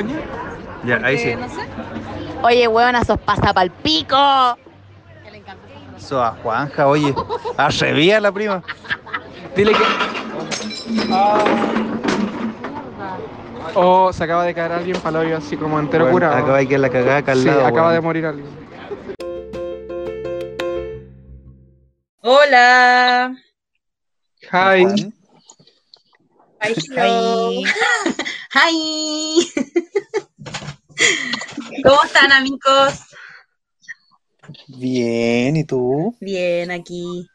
[0.00, 0.16] Soña?
[0.84, 1.34] Ya, ahí sí.
[1.34, 1.60] No sé.
[2.42, 4.16] Oye, huevona, sos pasa pa'l pico.
[5.22, 7.14] Que le encanta a Juanja, oye.
[7.56, 8.62] Arrevía la prima.
[9.54, 9.84] Dile que.
[11.12, 11.44] Ah.
[13.74, 16.36] Oh, se acaba de caer alguien para hoyo así como entero Bueno, curado.
[16.36, 18.48] Acaba de quedar la cagada acá al sí, lado, acaba de morir alguien.
[22.22, 23.36] Hola.
[24.50, 25.12] Hi.
[26.62, 27.62] Hi, hello.
[28.54, 29.80] Hi.
[31.84, 32.94] ¿Cómo están, amigos?
[34.68, 36.16] Bien, ¿y tú?
[36.20, 37.26] Bien, aquí.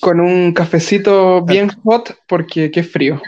[0.00, 3.20] Con un cafecito bien hot porque qué frío.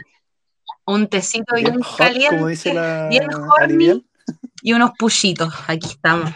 [0.87, 2.37] Un tecito bien, Bien hot, caliente.
[2.37, 4.05] como dice la bien horny.
[4.63, 5.53] Y unos pushitos.
[5.67, 6.31] Aquí estamos.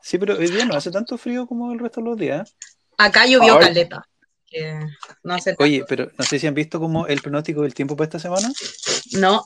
[0.00, 2.56] Sí, pero hoy día no hace tanto frío como el resto de los días.
[2.98, 3.60] Acá llovió Ay.
[3.66, 4.06] caleta.
[4.46, 4.78] Que
[5.22, 5.56] no sé.
[5.58, 8.50] Oye, pero no sé si han visto como el pronóstico del tiempo para esta semana.
[9.12, 9.42] No.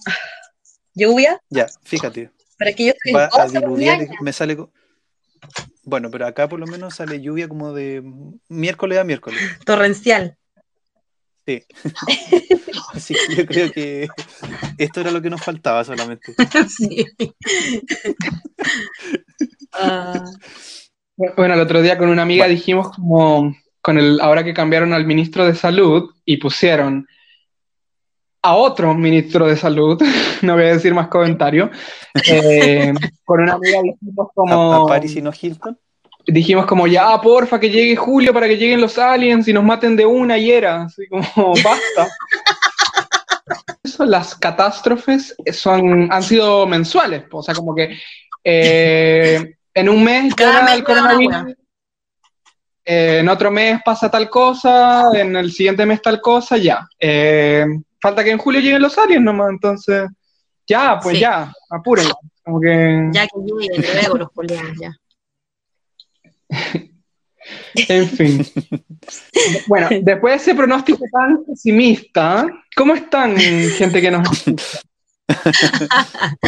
[0.94, 1.40] ¿Lluvia?
[1.50, 2.30] Ya, fíjate.
[2.58, 4.56] Pero es que yo estoy Va en a diluviar, me sale...
[5.84, 8.02] Bueno, pero acá por lo menos sale lluvia como de
[8.48, 9.40] miércoles a miércoles.
[9.64, 10.36] Torrencial.
[11.46, 11.64] Sí.
[12.92, 14.08] Así que yo creo que
[14.76, 16.34] esto era lo que nos faltaba solamente.
[16.68, 17.06] sí.
[19.72, 20.24] Ah,
[21.36, 22.54] Bueno, el otro día con una amiga Bueno.
[22.54, 27.06] dijimos como con el ahora que cambiaron al ministro de salud y pusieron
[28.42, 30.00] a otro ministro de salud,
[30.42, 31.70] no voy a decir más comentarios,
[32.30, 32.92] eh,
[33.24, 35.78] con una amiga dijimos A, como a Paris y no Hilton.
[36.26, 39.96] dijimos como ya porfa que llegue julio para que lleguen los aliens y nos maten
[39.96, 41.22] de una y era así como
[41.64, 42.08] basta.
[43.82, 47.98] Eso, las catástrofes son han sido mensuales, o sea como que
[48.44, 51.56] eh, en un mes Cada llega mes el coronavirus,
[52.90, 56.86] eh, en otro mes pasa tal cosa, en el siguiente mes tal cosa, ya.
[56.98, 57.66] Eh,
[58.00, 60.08] falta que en julio lleguen los aliens nomás, entonces,
[60.66, 61.20] ya, pues Sí.
[61.22, 62.14] ya, apúrenlo.
[62.44, 64.92] Como que, Ya que lleguen luego los colegas, ya.
[67.74, 68.46] en fin.
[69.66, 74.80] bueno, después de ese pronóstico tan pesimista, ¿cómo están, gente que nos escucha?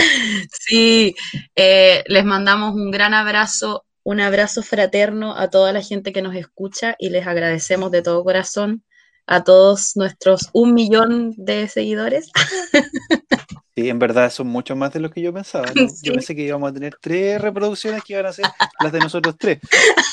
[0.53, 1.15] Sí,
[1.55, 6.35] eh, les mandamos un gran abrazo, un abrazo fraterno a toda la gente que nos
[6.35, 8.83] escucha y les agradecemos de todo corazón
[9.27, 12.31] a todos nuestros un millón de seguidores.
[13.77, 15.67] Sí, en verdad son mucho más de lo que yo pensaba.
[15.75, 15.89] ¿no?
[15.89, 15.95] Sí.
[16.03, 18.45] Yo pensé que íbamos a tener tres reproducciones que iban a ser
[18.79, 19.61] las de nosotros tres.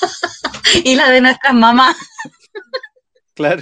[0.86, 1.98] y la de nuestras mamás.
[3.34, 3.62] Claro.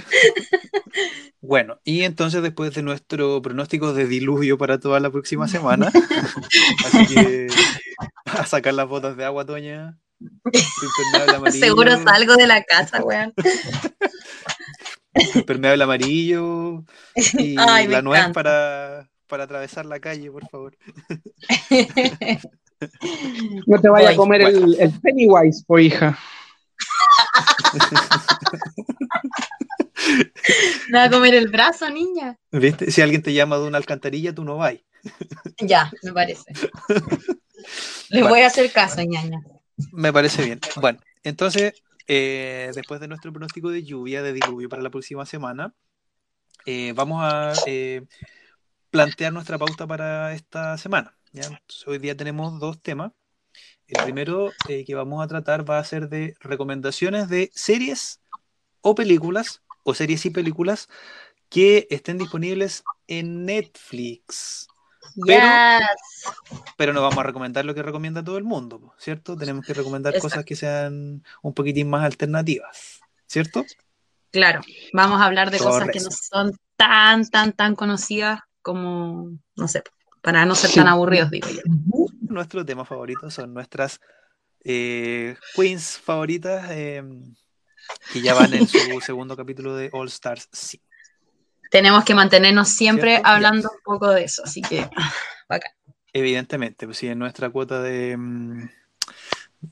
[1.40, 5.90] Bueno, y entonces después de nuestro pronóstico de diluvio para toda la próxima semana,
[6.84, 7.48] así que
[8.26, 9.98] a sacar las botas de agua, Toña.
[11.50, 13.34] Seguro salgo de la casa, weón.
[15.34, 16.84] Impermeable amarillo
[17.38, 20.76] y Ay, la nuez para, para atravesar la calle, por favor.
[23.66, 26.18] No te vaya a comer el, el Pennywise, po hija.
[30.90, 32.38] Me va a comer el brazo, niña.
[32.52, 32.90] ¿Viste?
[32.90, 34.74] Si alguien te llama de una alcantarilla, tú no vas.
[35.60, 36.44] Ya, me parece.
[38.10, 38.28] Les Bueno.
[38.28, 39.40] voy a hacer caso, ñaña.
[39.92, 40.60] Me parece bien.
[40.76, 45.74] Bueno, entonces, eh, después de nuestro pronóstico de lluvia, de diluvio para la próxima semana,
[46.64, 48.06] eh, vamos a eh,
[48.90, 51.16] plantear nuestra pauta para esta semana.
[51.86, 53.12] hoy día tenemos dos temas.
[53.86, 58.20] El primero que vamos a tratar va a ser de recomendaciones de series
[58.80, 60.88] o películas, o series y películas
[61.48, 64.68] que estén disponibles en Netflix.
[65.26, 66.34] Pero- Yes.
[66.76, 69.36] Pero no vamos a recomendar lo que recomienda todo el mundo, ¿cierto?
[69.36, 70.28] Tenemos que recomendar Exacto.
[70.28, 73.64] cosas que sean un poquitín más alternativas, ¿cierto?
[74.30, 74.60] Claro,
[74.92, 79.82] vamos a hablar de cosas que no son tan, tan, tan conocidas como, no sé,
[80.20, 80.76] para no ser Sí.
[80.76, 81.60] tan aburridos, digo yo.
[82.20, 84.00] Nuestro tema favorito son nuestras
[84.64, 87.02] eh, queens favoritas eh,
[88.12, 90.84] que ya van en su segundo capítulo de All Stars 5.
[91.76, 93.28] Tenemos que mantenernos siempre ¿Cierto?
[93.28, 94.88] hablando un poco de eso, así que
[95.48, 95.72] bacán.
[96.14, 98.70] Evidentemente, pues sí, en nuestra cuota de mm,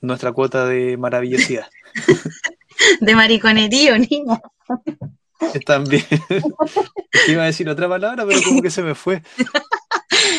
[0.02, 1.66] nuestra cuota de maravillosidad.
[3.00, 4.38] De mariconerío, niño.
[5.66, 6.04] También.
[7.28, 9.22] Iba a decir otra palabra, pero como que se me fue.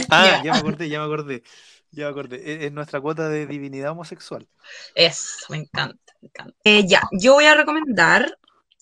[0.10, 0.44] Ah, Ya.
[0.44, 1.44] ya me acordé, ya me acordé.
[1.92, 2.36] Ya me acordé.
[2.38, 4.48] Es, es nuestra cuota de divinidad homosexual.
[4.94, 6.54] Es, me encanta, me encanta.
[6.64, 8.38] Eh, ya, yo voy a recomendar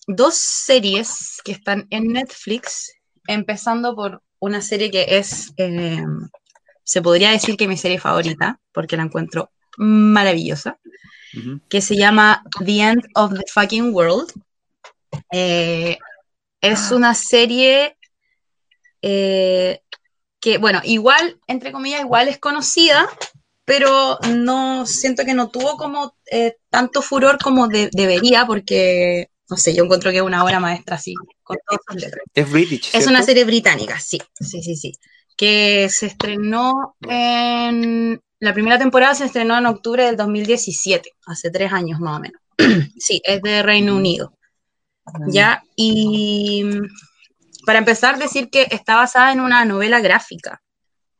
[0.06, 2.92] dos series que están en Netflix,
[3.26, 6.02] empezando por una serie que es, eh,
[6.82, 10.78] se podría decir que mi serie favorita, porque la encuentro maravillosa,
[11.68, 14.30] que se llama The End of the Fucking World.
[15.32, 15.98] Eh,
[16.60, 17.96] es una serie
[19.02, 19.80] eh,
[20.40, 23.08] que, bueno, igual, entre comillas, igual es conocida,
[23.64, 29.58] pero no siento que no tuvo como eh, tanto furor como de- debería, porque, no
[29.58, 31.14] sé, yo encuentro que es una obra maestra así,
[31.44, 32.24] con todas sus letras.
[32.34, 32.90] Es British.
[32.92, 34.92] Es una serie británica, sí, sí, sí, sí.
[35.36, 38.20] Que se estrenó en.
[38.40, 42.40] La primera temporada se estrenó en octubre del 2017, hace tres años más o menos.
[42.98, 44.36] Sí, es de Reino Unido.
[45.28, 50.60] Ya, y mm, para empezar, decir que está basada en una novela gráfica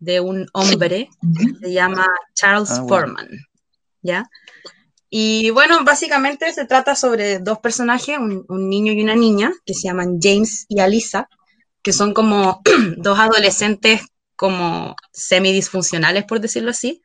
[0.00, 1.08] de un hombre
[1.38, 2.88] que se llama Charles Ah, bueno.
[2.88, 3.28] Foreman.
[4.02, 4.28] ¿Ya?
[5.16, 9.86] Y bueno, básicamente se trata sobre dos personajes, un, niño y una niña, que se
[9.86, 11.28] llaman James y Alisa,
[11.84, 12.62] que son como
[12.96, 14.00] dos adolescentes
[14.34, 17.00] como semidisfuncionales, por decirlo así,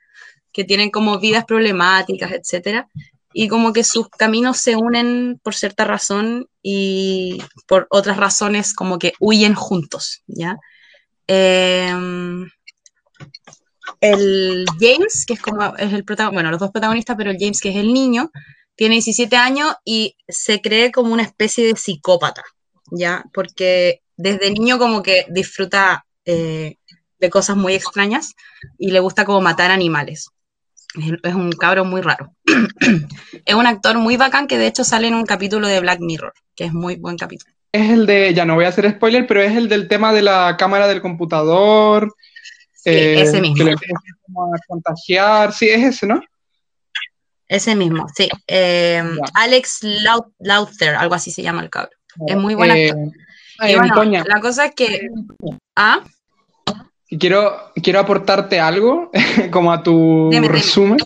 [0.51, 2.87] que tienen como vidas problemáticas, etcétera,
[3.31, 8.97] y como que sus caminos se unen por cierta razón y por otras razones como
[8.97, 10.57] que huyen juntos, ¿ya?
[11.27, 12.49] Em,
[14.01, 17.61] el James, que es como es el protagonista, bueno, los dos protagonistas, pero el James,
[17.61, 18.31] que es el niño,
[18.75, 22.43] tiene 17 años y se cree como una especie de psicópata,
[22.91, 23.25] ¿ya?
[23.33, 26.75] Porque desde niño como que disfruta eh,
[27.19, 28.35] de cosas muy extrañas
[28.77, 30.29] y le gusta como matar animales.
[31.23, 32.33] Es, un cabro muy raro.
[33.45, 36.33] es un actor muy bacán que de hecho sale en un capítulo de Black Mirror,
[36.55, 37.53] que es muy buen capítulo.
[37.71, 40.23] Es el de, ya no voy a hacer spoiler, pero es el del tema de
[40.23, 42.15] la cámara del computador.
[42.83, 43.65] Sí, eh, ese mismo.
[43.65, 43.75] Que
[44.21, 45.53] como a contagiar.
[45.53, 46.21] Sí, es ese, ¿no?
[47.47, 48.29] Ese mismo, sí.
[48.47, 49.03] Eh.
[49.33, 51.89] Alex Lau- Lauther, algo así se llama el cabro.
[52.27, 53.07] Es muy buen Eh, actor.
[53.59, 55.07] ay, Y bueno, la cosa es que...
[55.75, 56.03] Ah,
[57.19, 59.09] quiero, quiero aportarte algo
[59.51, 60.99] como a tu Dime, resumen.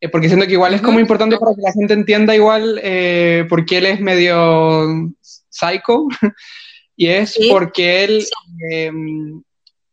[0.00, 3.46] eh, porque siento que igual es como importante para que la gente entienda igual eh,
[3.48, 6.08] por qué él es medio psycho.
[6.96, 8.26] y es porque él,
[8.72, 8.90] eh,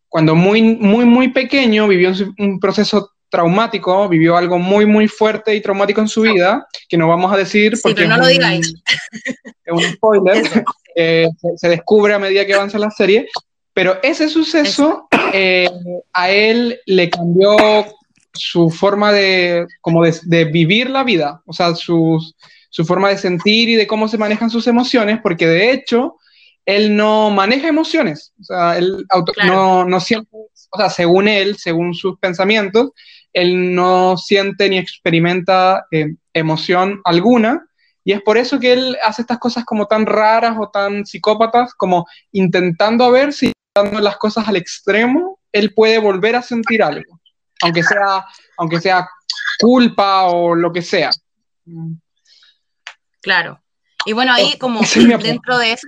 [0.09, 5.61] cuando muy, muy, muy pequeño, vivió un, proceso traumático, vivió algo muy, muy fuerte y
[5.61, 8.25] traumático en su vida, que no vamos a decir Sí, porque pero no es lo
[8.27, 8.73] un- digáis.
[9.65, 10.63] es un spoiler,
[10.95, 11.27] eh,
[11.57, 13.27] se, descubre a medida que avanza la serie,
[13.73, 15.69] pero ese suceso eh,
[16.13, 17.55] a él le cambió
[18.33, 22.35] su forma de, como de, de vivir la vida, o sea, sus-
[22.69, 26.15] su forma de sentir y de cómo se manejan sus emociones, porque de hecho
[26.67, 29.53] él no maneja emociones, o sea, él auto- Claro.
[29.53, 32.91] no, no siente, o sea, según él, según sus pensamientos,
[33.31, 37.65] él no siente ni experimenta eh, emoción alguna,
[38.03, 41.73] y es por eso que él hace estas cosas como tan raras o tan psicópatas,
[41.73, 46.83] como intentando a ver si dando las cosas al extremo, él puede volver a sentir
[46.83, 47.19] algo,
[47.61, 48.25] aunque sea,
[48.57, 49.07] aunque sea
[49.59, 51.11] culpa o lo que sea.
[53.21, 53.61] Claro.
[54.05, 55.87] Y bueno, ahí Oh, como ese dentro de eso,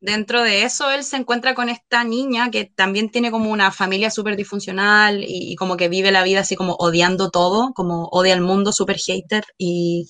[0.00, 4.10] dentro de eso, él se encuentra con esta niña que también tiene como una familia
[4.10, 8.40] súper disfuncional y, como que vive la vida así como odiando todo, como odia al
[8.40, 10.08] mundo, súper hater y,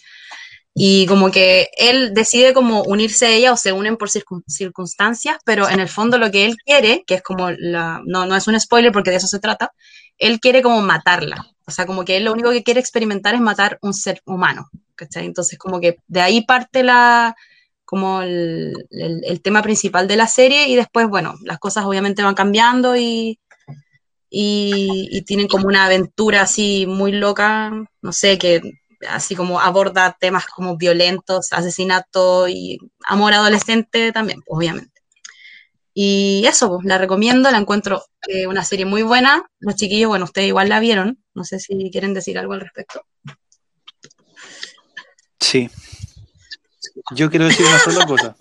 [0.75, 5.39] y como que él decide como unirse a ella o se unen por circun- circunstancias,
[5.45, 8.47] pero en el fondo lo que él quiere, que es como la, no, no es
[8.49, 9.73] un spoiler porque de eso se trata,
[10.19, 11.47] él quiere como matarla.
[11.67, 14.69] O sea, como que él lo único que quiere experimentar es matar un ser humano.
[14.97, 15.27] ¿cachai?
[15.27, 17.37] Entonces, como que de ahí parte la,
[17.87, 22.35] como el, el- tema principal de la serie y después, bueno, las cosas obviamente van
[22.35, 23.39] cambiando y,
[24.29, 28.61] y, y tienen como una aventura así muy loca, no sé, que
[29.09, 35.01] así como aborda temas como violentos, asesinato y amor adolescente también, pues, obviamente.
[35.95, 39.49] Y eso, pues, la recomiendo, la encuentro eh, una serie muy buena.
[39.61, 43.03] Los chiquillos, bueno, ustedes igual la vieron, no sé si quieren decir algo al respecto.
[45.41, 45.71] Sí.
[47.15, 48.37] Yo quiero decir una sola cosa.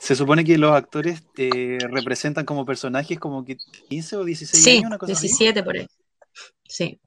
[0.00, 3.56] Se supone que los actores eh, representan como personajes como que
[3.88, 5.28] 15 o 16 Sí, años, una cosa así.
[5.28, 5.86] 17 por ahí.
[6.66, 6.98] Sí.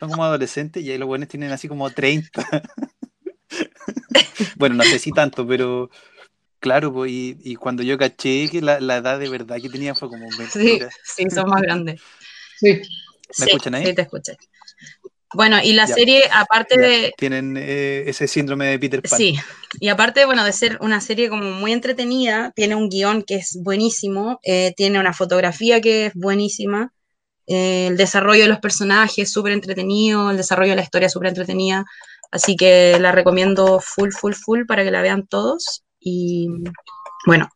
[0.00, 2.30] Son como adolescentes y ahí los buenos tienen así como 30.
[4.56, 5.90] bueno, no sé si tanto, pero
[6.60, 9.96] claro, pues, y, y cuando yo caché que la, la edad de verdad que tenían
[9.96, 10.88] fue como Sí, mentira.
[11.04, 12.00] sí, son más grandes.
[12.58, 12.82] Sí, ¿Me
[13.34, 13.86] Sí, escuchan ahí?
[13.86, 14.36] Sí, te escuché.
[15.34, 15.94] Bueno, y la Ya.
[15.94, 19.18] serie, aparte Ya, de, Tienen eh, ese síndrome de Peter Pan.
[19.18, 19.36] Sí,
[19.78, 23.58] y aparte, bueno, de ser una serie como muy entretenida, tiene un guion que es
[23.62, 26.92] buenísimo, eh, tiene una fotografía que es buenísima,
[27.46, 31.84] eh, el desarrollo de los personajes súper entretenido, el desarrollo de la historia súper entretenida,
[32.30, 35.82] así que la recomiendo full, full, full para que la vean todos.
[36.00, 36.48] Y
[37.26, 37.50] bueno,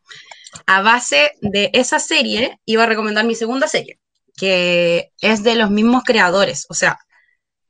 [0.67, 3.99] a base de esa serie, iba a recomendar mi segunda serie,
[4.37, 6.99] que es de los mismos creadores, o sea,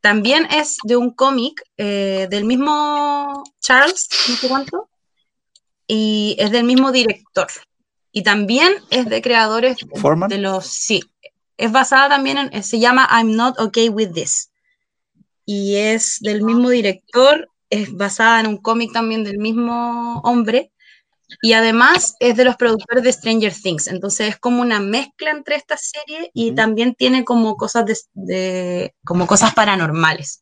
[0.04, 4.90] también es de un cómic eh, del mismo Charles, no sé cuánto,
[5.88, 7.48] y es del mismo director.
[8.12, 9.78] Y también es de creadores
[10.28, 10.66] de los.
[10.66, 11.02] Sí,
[11.56, 12.64] es basada también en.
[12.64, 14.52] Se llama I'm Not Okay with This.
[15.46, 20.74] Y es del mismo director, es basada en un cómic también del mismo hombre.
[21.42, 23.88] Y además es de los productores de Stranger Things.
[23.88, 28.96] Entonces es como una mezcla entre esta serie y también tiene como cosas de, de-
[29.04, 30.42] como cosas paranormales.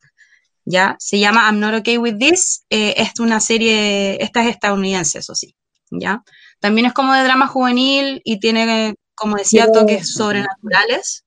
[0.65, 0.95] ¿Ya?
[0.99, 2.65] Se llama I'm Not Okay With This.
[2.69, 5.55] eh, es una serie, esta es estadounidense, eso sí.
[5.89, 6.23] ¿Ya?
[6.59, 11.25] También es como de drama juvenil y tiene, como decía, toques sobrenaturales.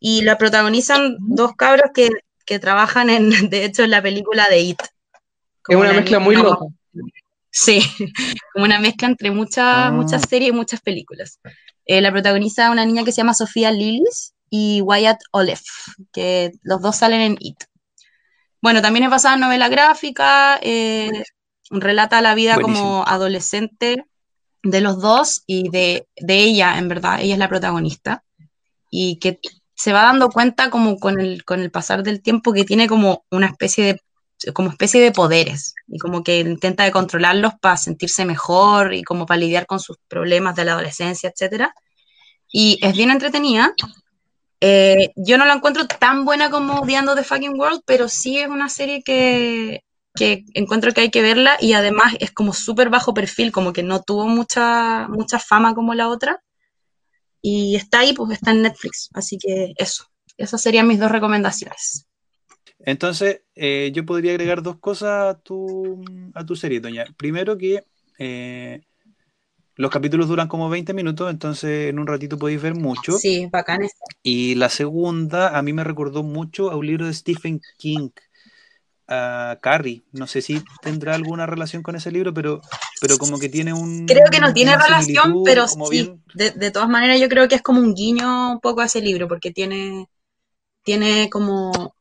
[0.00, 2.08] Y la protagonizan dos cabros que,
[2.46, 4.80] que trabajan en, de hecho, en la película de It.
[5.68, 6.66] Es una la mezcla muy loca.
[7.56, 7.78] Sí,
[8.52, 9.90] como una mezcla entre muchas, Ah.
[9.92, 11.38] muchas series y muchas películas.
[11.86, 15.62] Eh, la protagoniza una niña que se llama Sofía Lillis y Wyatt Oleff,
[16.12, 17.62] que los dos salen en It.
[18.60, 21.10] Bueno, también es basada en novela gráfica, eh,
[21.70, 22.88] relata la vida Buenísimo.
[22.88, 24.04] como adolescente
[24.62, 28.24] de los dos y de, de ella, en verdad, ella es la protagonista,
[28.90, 29.38] y que
[29.74, 33.24] se va dando cuenta como con el, con el pasar del tiempo que tiene como
[33.30, 34.00] una especie de
[34.52, 39.26] como especie de poderes y como que intenta de controlarlos para sentirse mejor y como
[39.26, 41.74] para lidiar con sus problemas de la adolescencia, etcétera.
[42.50, 43.74] Y es bien entretenida.
[44.60, 48.48] Eh, yo no la encuentro tan buena como The the Fucking World, pero sí es
[48.48, 53.14] una serie que, que encuentro que hay que verla y además es como súper bajo
[53.14, 56.42] perfil, como que no tuvo mucha, mucha fama como la otra.
[57.42, 59.10] Y está ahí, pues está en Netflix.
[59.12, 60.06] Así que eso,
[60.38, 62.06] esas serían mis dos recomendaciones.
[62.86, 67.04] Entonces, eh, yo podría agregar dos cosas a tu, a tu serie, Doña.
[67.16, 67.84] Primero que
[68.18, 68.82] eh,
[69.76, 73.18] los capítulos duran como 20 minutos, entonces en un ratito podéis ver mucho.
[73.18, 73.88] Sí, bacán.
[74.22, 78.10] Y la segunda, a mí me recordó mucho a un libro de Stephen King,
[79.08, 80.02] a Carrie.
[80.12, 82.60] No sé si tendrá alguna relación con ese libro, pero,
[83.00, 84.06] pero como que tiene un...
[84.06, 87.56] Creo que no tiene relación, pero sí, bien- de, de todas maneras yo creo que
[87.56, 90.06] es como un guiño un poco a ese libro, porque tiene,
[90.84, 91.94] tiene como,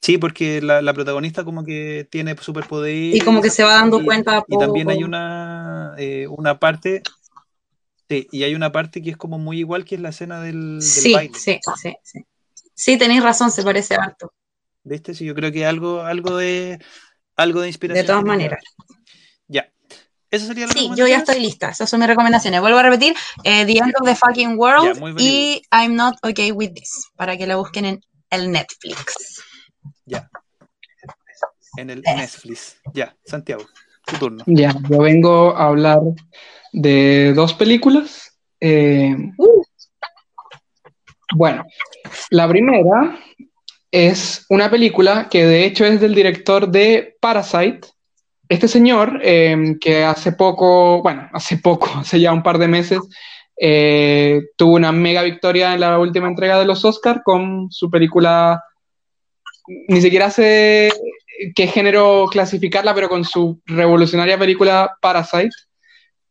[0.00, 2.94] Sí, porque la, la protagonista como que tiene superpoder.
[3.14, 7.02] y como que se va dando y- cuenta Y también hay una, eh, una parte,
[8.08, 10.78] sí, y hay una parte que es como muy igual que es la escena del,
[10.78, 11.38] del Sí, baile.
[11.38, 12.20] sí, sí, sí.
[12.74, 14.32] Sí, tenéis razón, se parece harto,
[14.82, 15.14] ¿Viste?
[15.14, 16.78] Sí, yo creo que algo, algo de
[17.36, 18.04] algo de inspiración.
[18.04, 18.62] de todas maneras.
[19.48, 19.70] Ya.
[20.30, 22.60] Esa sería la Sí, yo ya estoy lista, esas son mis recomendaciones.
[22.60, 23.14] Vuelvo a repetir,
[23.44, 27.46] eh, The End of the Fucking World y I'm Not Okay With This, para que
[27.46, 28.00] la busquen en
[28.30, 29.40] el Netflix.
[30.06, 30.30] Ya.
[31.76, 32.80] En el Netflix.
[32.92, 33.64] Ya, Santiago,
[34.06, 34.44] tu turno.
[34.46, 36.00] Ya, yo vengo a hablar
[36.72, 38.38] de dos películas.
[38.60, 39.16] Eh,
[41.34, 41.64] bueno,
[42.30, 43.18] la primera
[43.90, 47.88] es una película que de hecho es del director de Parasite.
[48.48, 53.00] Este señor, eh, que hace poco, bueno, hace poco, hace ya un par de meses,
[53.56, 58.62] eh, tuvo una mega victoria en la última entrega de los Oscars con su película,
[59.66, 60.90] ni siquiera sé
[61.54, 65.50] qué género clasificarla, pero con su revolucionaria película Parasite.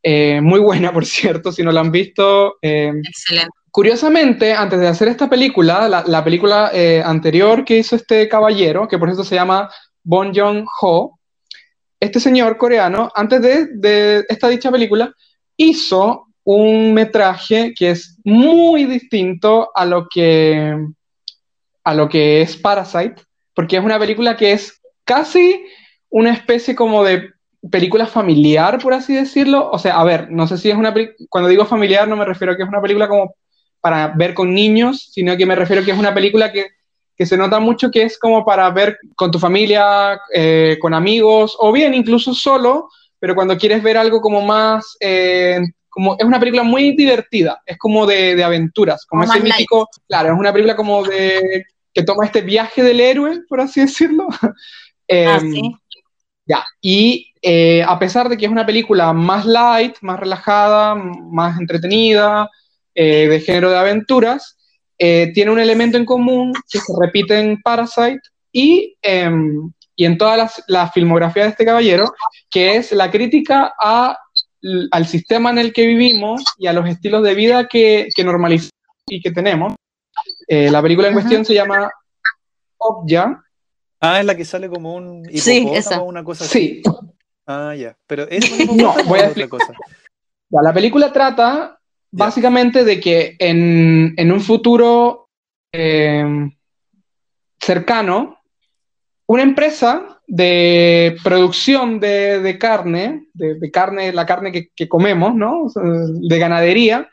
[0.01, 2.55] Eh, muy buena, por cierto, si no la han visto.
[2.61, 3.51] eh, Excelente.
[3.71, 8.87] Curiosamente, antes de hacer esta película, la, la película eh, anterior que hizo este caballero,
[8.87, 9.67] que por eso se llama
[10.03, 11.19] Bon Joon-ho,
[11.99, 15.11] este señor coreano, antes de, de esta dicha película,
[15.57, 20.75] hizo un metraje que es muy distinto a lo que,
[21.83, 23.15] a lo que es Parasite,
[23.53, 25.65] porque es una película que es casi
[26.09, 27.31] una especie como de
[27.71, 29.69] película familiar, por así decirlo.
[29.71, 32.25] O sea, a ver, no sé si es una película, cuando digo familiar no me
[32.25, 33.35] refiero a que es una película como
[33.81, 36.67] para ver con niños, sino que me refiero a que es una película que,
[37.17, 41.55] que se nota mucho que es como para ver con tu familia, eh, con amigos,
[41.59, 45.59] o bien incluso solo, pero cuando quieres ver algo como más, eh,
[45.89, 50.33] como es una película muy divertida, es como de, de aventuras, como ese mítico, claro,
[50.33, 54.27] es una película como de que toma este viaje del héroe, por así decirlo.
[55.11, 55.61] Ah, sí.
[56.47, 61.59] ya, y eh, a pesar de que es una película más light, más relajada, más
[61.59, 62.49] entretenida,
[62.95, 64.57] eh, de género de aventuras,
[64.97, 68.21] eh, tiene un elemento en común que se repite en Parasite
[68.51, 72.13] y, em, y en toda la, la filmografía de este caballero,
[72.49, 74.17] que es la crítica a,
[74.91, 78.71] al sistema en el que vivimos y a los estilos de vida que, que normalizamos
[79.07, 79.73] y que tenemos.
[80.47, 81.21] Eh, la película en Ajá.
[81.21, 81.89] cuestión se llama
[82.77, 83.43] Okja.
[84.01, 86.01] Ah, es la que sale como un Sí, hipopótamo esa.
[86.01, 86.81] o una cosa así.
[86.83, 86.83] Sí,
[87.45, 87.95] Ah, ya.
[88.07, 89.73] Pero es un No, voy a otra cosa.
[90.49, 91.79] Ya, la película trata
[92.11, 92.25] Ya.
[92.25, 95.29] básicamente de que en, en un futuro
[95.73, 96.23] eh,
[97.59, 98.39] cercano,
[99.27, 105.33] una empresa de producción de, de carne, de, de carne, la carne que, que comemos,
[105.35, 105.63] ¿no?
[105.63, 107.09] O sea, de ganadería,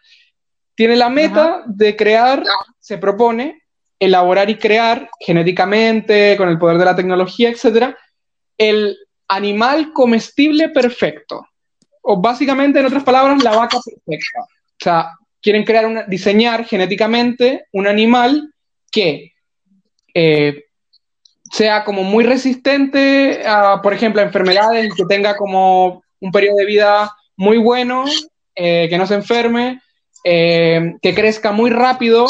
[0.81, 2.43] tiene la meta de crear,
[2.79, 3.65] se propone
[3.99, 7.99] elaborar y crear genéticamente, con el poder de la tecnología, etcétera,
[8.57, 8.97] el
[9.29, 11.47] animal comestible perfecto.
[12.01, 14.41] O básicamente, en otras palabras, la vaca perfecta.
[14.41, 15.11] O sea,
[15.43, 18.51] quieren crear una, diseñar genéticamente un animal
[18.91, 19.35] que
[20.15, 20.65] eh,
[21.53, 26.65] sea como muy resistente a, por ejemplo, a enfermedades, que tenga como un periodo de
[26.65, 28.07] vida muy bueno,
[28.55, 29.83] eh, que no se enferme,
[30.25, 32.27] eh, que crezca muy rápido,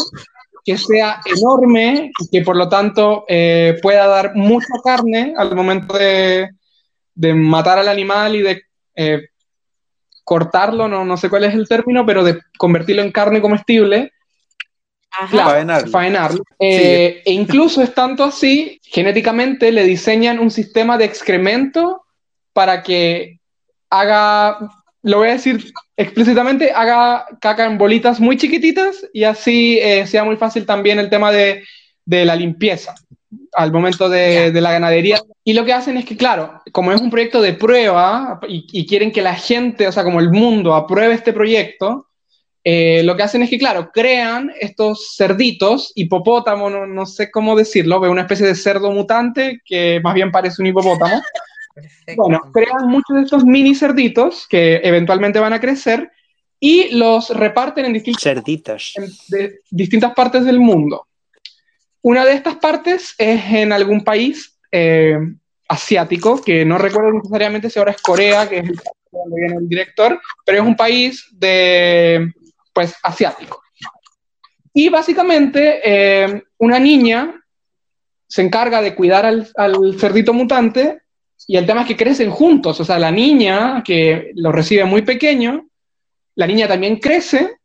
[0.64, 5.96] que sea enorme y que por lo tanto eh, pueda dar mucha carne al momento
[5.96, 6.50] de,
[7.14, 8.62] de matar al animal y de
[8.94, 9.20] eh,
[10.24, 14.12] cortarlo, no, no sé cuál es el término, pero de convertirlo en carne comestible.
[15.12, 15.28] Ajá.
[15.30, 15.90] Claro, Faenarlo.
[15.90, 16.44] faenarlo.
[16.60, 22.04] Eh, E incluso es tanto así, genéticamente le diseñan un sistema de excremento
[22.52, 23.40] para que
[23.88, 24.58] haga,
[25.02, 30.24] lo voy a decir explícitamente, haga caca en bolitas muy chiquititas y así eh, sea
[30.24, 31.64] muy fácil también el tema de,
[32.04, 32.94] de la limpieza
[33.52, 35.20] al momento de, de la ganadería.
[35.44, 38.86] Y lo que hacen es que, claro, como es un proyecto de prueba y, y
[38.86, 42.06] quieren que la gente, o sea, como el mundo apruebe este proyecto,
[42.62, 47.56] eh, lo que hacen es que, claro, crean estos cerditos, hipopótamo, no, no sé cómo
[47.56, 51.22] decirlo, veo una especie de cerdo mutante que más bien parece un hipopótamo.
[51.80, 52.22] Perfecto.
[52.22, 56.10] Bueno, crean muchos de estos mini cerditos que eventualmente van a crecer
[56.58, 58.92] y los reparten en distintas Cerditas.
[58.96, 61.06] en- de distintas partes del mundo.
[62.02, 65.18] Una de estas partes es en algún país eh,
[65.68, 69.56] asiático, que no recuerdo necesariamente si ahora es Corea, que es el país donde viene
[69.56, 72.32] el director, pero es un país de,
[72.72, 73.60] pues, asiático.
[74.72, 77.34] Y básicamente eh, una niña
[78.28, 81.02] se encarga de cuidar al, al cerdito mutante
[81.46, 85.02] y el tema es que crecen juntos, o sea, la niña que lo recibe muy
[85.02, 85.68] pequeño,
[86.34, 87.56] la niña también crece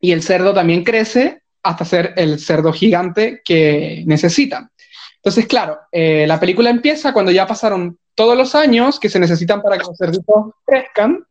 [0.00, 4.70] y el cerdo también crece hasta ser el cerdo gigante que necesitan.
[5.16, 9.60] Entonces, claro, eh, la película empieza cuando ya pasaron todos los años que se necesitan
[9.60, 11.26] para que los cerditos crezcan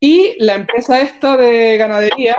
[0.00, 2.36] y la empresa esta de ganadería,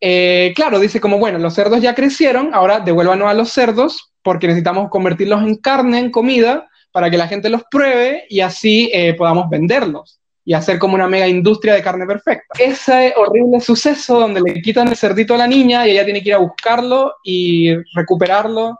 [0.00, 4.46] eh, claro, dice como, bueno, los cerdos ya crecieron, ahora devuélvanos a los cerdos porque
[4.46, 9.14] necesitamos convertirlos en carne, en comida, para que la gente los pruebe y así eh,
[9.14, 12.54] podamos venderlos y hacer como una mega industria de carne perfecta.
[12.58, 16.30] Ese horrible suceso donde le quitan el cerdito a la niña y ella tiene que
[16.30, 18.78] ir a buscarlo y recuperarlo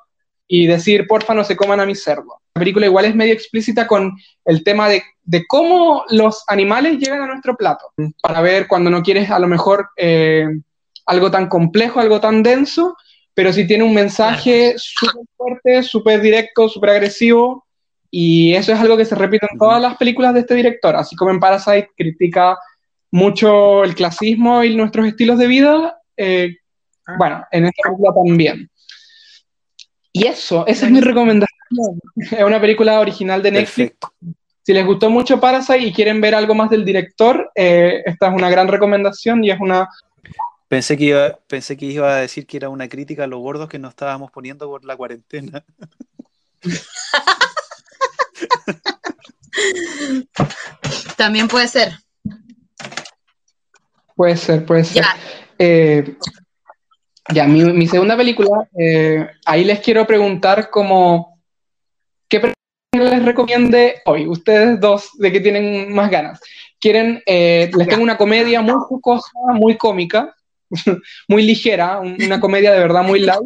[0.48, 2.40] y decir, porfa, no se coman a mi cerdo.
[2.54, 4.12] La película igual es medio explícita con
[4.44, 9.02] el tema de, de cómo los animales llegan a nuestro plato, para ver cuando no
[9.02, 10.46] quieres a lo mejor eh,
[11.06, 12.96] algo tan complejo, algo tan denso,
[13.34, 17.61] pero sí tiene un mensaje súper fuerte, súper directo, súper agresivo,
[18.14, 21.16] y eso es algo que se repite en todas las películas de este director, así
[21.16, 22.58] como en Parasite critica
[23.10, 26.56] mucho el clasismo y nuestros estilos de vida, eh,
[27.18, 28.70] bueno, en esta película también.
[30.12, 31.48] Y eso, esa es mi recomendación.
[32.30, 33.92] Es una película original de Netflix.
[33.92, 34.12] Perfecto.
[34.62, 38.34] Si les gustó mucho Parasite y quieren ver algo más del director, eh, esta es
[38.34, 39.88] una gran recomendación y es una...
[40.68, 43.70] Pensé que, iba, pensé que iba a decir que era una crítica a los gordos
[43.70, 45.64] que nos estábamos poniendo por la cuarentena.
[51.16, 51.92] También puede ser.
[54.14, 55.02] Puede ser, puede ser.
[55.02, 55.16] Ya.
[55.58, 56.16] Eh,
[57.32, 61.40] ya, mi, mi segunda película, eh, ahí les quiero preguntar como,
[62.28, 64.26] ¿qué película les recomiende hoy?
[64.26, 66.40] Ustedes dos, ¿de qué tienen más ganas?
[66.80, 70.34] Quieren, eh, les tengo una comedia muy jocosa, muy cómica,
[71.28, 73.40] muy ligera, un- una comedia de verdad muy light,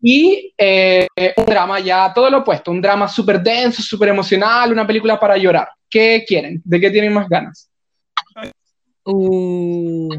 [0.00, 1.06] y eh,
[1.36, 5.36] un drama ya todo lo opuesto, un drama súper denso, súper emocional, una película para
[5.36, 5.68] llorar.
[5.90, 6.60] ¿Qué quieren?
[6.64, 7.70] ¿De qué tienen más ganas?
[9.04, 10.14] Uh,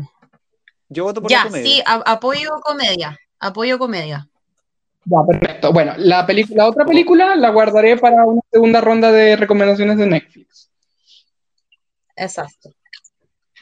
[0.89, 1.65] Yo voto por la comedia.
[1.65, 3.18] sí, a- apoyo comedia.
[3.39, 4.28] Apoyo comedia.
[5.06, 5.72] Ya, perfecto.
[5.72, 10.70] Bueno, la, la otra película la guardaré para una segunda ronda de recomendaciones de Netflix.
[12.15, 12.72] Exacto.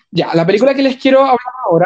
[0.09, 1.85] Ya, la película que les quiero hablar ahora,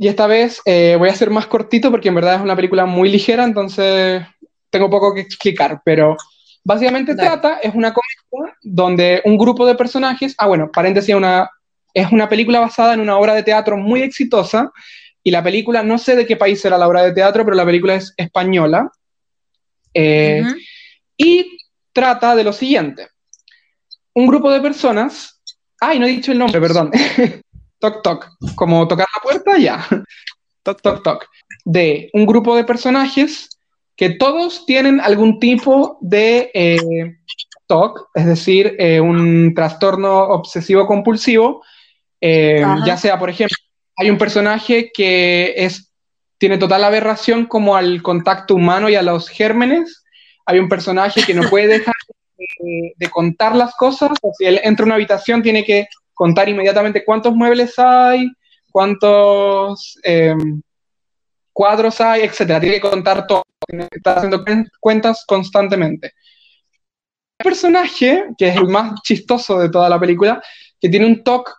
[0.00, 2.86] y esta vez eh, voy a ser más cortito porque en verdad es una película
[2.86, 4.22] muy ligera, entonces
[4.70, 6.16] tengo poco que explicar, pero
[6.64, 7.28] básicamente Dale.
[7.28, 11.50] trata, es una comedia donde un grupo de personajes, ah bueno, paréntesis, una,
[11.92, 14.72] es una película basada en una obra de teatro muy exitosa,
[15.22, 17.66] y la película, no sé de qué país era la obra de teatro, pero la
[17.66, 18.90] película es española.
[19.92, 20.42] Eh,
[21.18, 21.58] y
[21.92, 23.08] trata de lo siguiente.
[24.14, 25.42] Un grupo de personas,
[25.78, 26.90] ay, no he dicho el nombre, perdón.
[27.80, 29.84] toc toc, como tocar la puerta, ya.
[30.62, 31.26] Toc, Toc toc.
[31.64, 33.48] De un grupo de personajes
[33.96, 37.16] que todos tienen algún tipo de eh,
[37.66, 41.62] TOC, es decir, eh, un trastorno obsesivo compulsivo,
[42.20, 43.56] eh, ya sea, por ejemplo,
[43.96, 45.92] hay un personaje que es,
[46.38, 50.02] tiene total aberración como al contacto humano y a los gérmenes,
[50.46, 51.94] hay un personaje que no puede dejar
[52.36, 55.86] de, de contar las cosas, o si él entra a una habitación tiene que
[56.20, 58.30] contar inmediatamente cuántos muebles hay,
[58.70, 60.36] cuántos eh,
[61.50, 62.60] cuadros hay, etcétera.
[62.60, 63.42] Tiene que contar todo,
[63.90, 66.12] estar haciendo cuen- cuentas constantemente.
[67.38, 70.42] El personaje, que es el más chistoso de toda la película,
[70.78, 71.52] que tiene un toque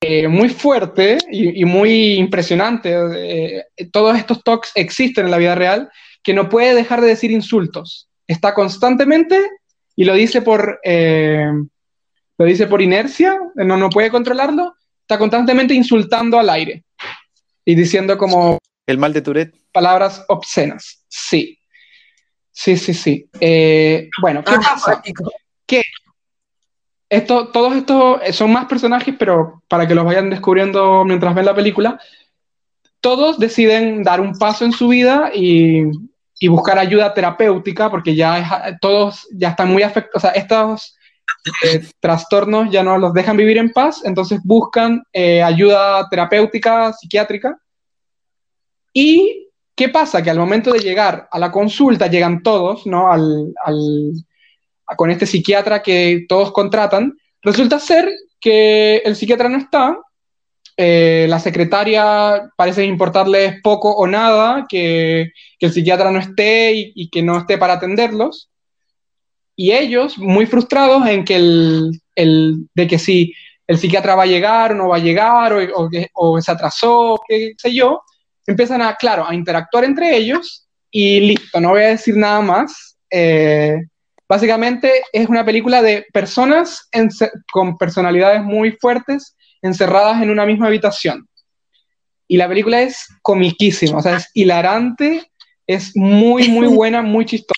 [0.00, 2.94] eh, muy fuerte y, muy impresionante.
[3.16, 5.90] eh, todos estos toques existen en la vida real,
[6.22, 8.08] que no puede dejar de decir insultos.
[8.28, 9.44] Está constantemente
[9.96, 10.78] y lo dice por,
[12.42, 16.82] lo dice por inercia, no, no puede controlarlo, está constantemente insultando al aire
[17.64, 19.54] y diciendo como El mal de Tourette.
[19.70, 21.04] palabras obscenas.
[21.06, 21.56] Sí.
[22.50, 23.26] Sí, sí, sí.
[23.40, 24.92] Eh, bueno, ¿qué Ah, pasa?
[24.94, 25.30] cuático.
[27.08, 31.44] Esto, todos estos eh, son más personajes, pero para que los vayan descubriendo mientras ven
[31.44, 32.00] la película,
[33.00, 35.82] todos deciden dar un paso en su vida y,
[36.40, 40.96] y buscar ayuda terapéutica, porque ya es- todos ya están muy afectados, o sea, estos
[42.00, 47.58] trastornos ya no los dejan vivir en paz, entonces buscan eh, ayuda terapéutica, psiquiátrica.
[48.92, 50.22] ¿Y qué pasa?
[50.22, 53.10] Que al momento de llegar a la consulta, llegan todos, ¿no?
[53.10, 53.54] Al,
[54.96, 59.96] con este psiquiatra que todos contratan, resulta ser que el psiquiatra no está,
[60.76, 67.22] eh, la secretaria parece importarles poco o nada que, el psiquiatra no esté y que
[67.22, 68.51] no esté para atenderlos.
[69.62, 73.32] Y ellos, muy frustrados en que el, el- de que si
[73.68, 77.20] el psiquiatra va a llegar o no va a llegar, o, o o se atrasó,
[77.28, 78.00] qué sé yo,
[78.46, 82.96] empiezan a, claro, a interactuar entre ellos y listo, no voy a decir nada más.
[83.08, 83.76] Eh,
[84.28, 90.66] básicamente es una película de personas ence- con personalidades muy fuertes encerradas en una misma
[90.66, 91.28] habitación.
[92.26, 95.30] Y la película es comiquísima, o sea, es hilarante,
[95.68, 97.51] es muy, muy buena, muy chistosa.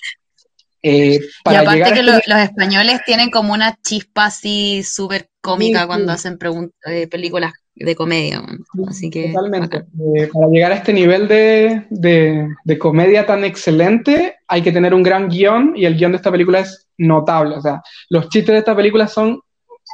[0.87, 1.19] Eh,
[1.51, 5.87] Y aparte que lo- los españoles tienen como una chispa así súper cómica Sí, sí.
[5.87, 6.37] cuando hacen
[6.85, 8.41] eh, películas de comedia.
[8.87, 9.77] Así que Totalmente.
[10.15, 14.93] Eh, para llegar a este nivel de, de- de comedia tan excelente, hay que tener
[14.93, 17.55] un gran guion y el guion de esta película es notable.
[17.57, 19.39] O sea, los chistes de esta película son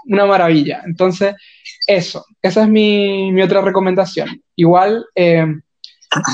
[0.07, 0.81] una maravilla.
[0.85, 1.35] Entonces,
[1.87, 4.41] eso, esa es mi, mi otra recomendación.
[4.57, 5.05] Igual,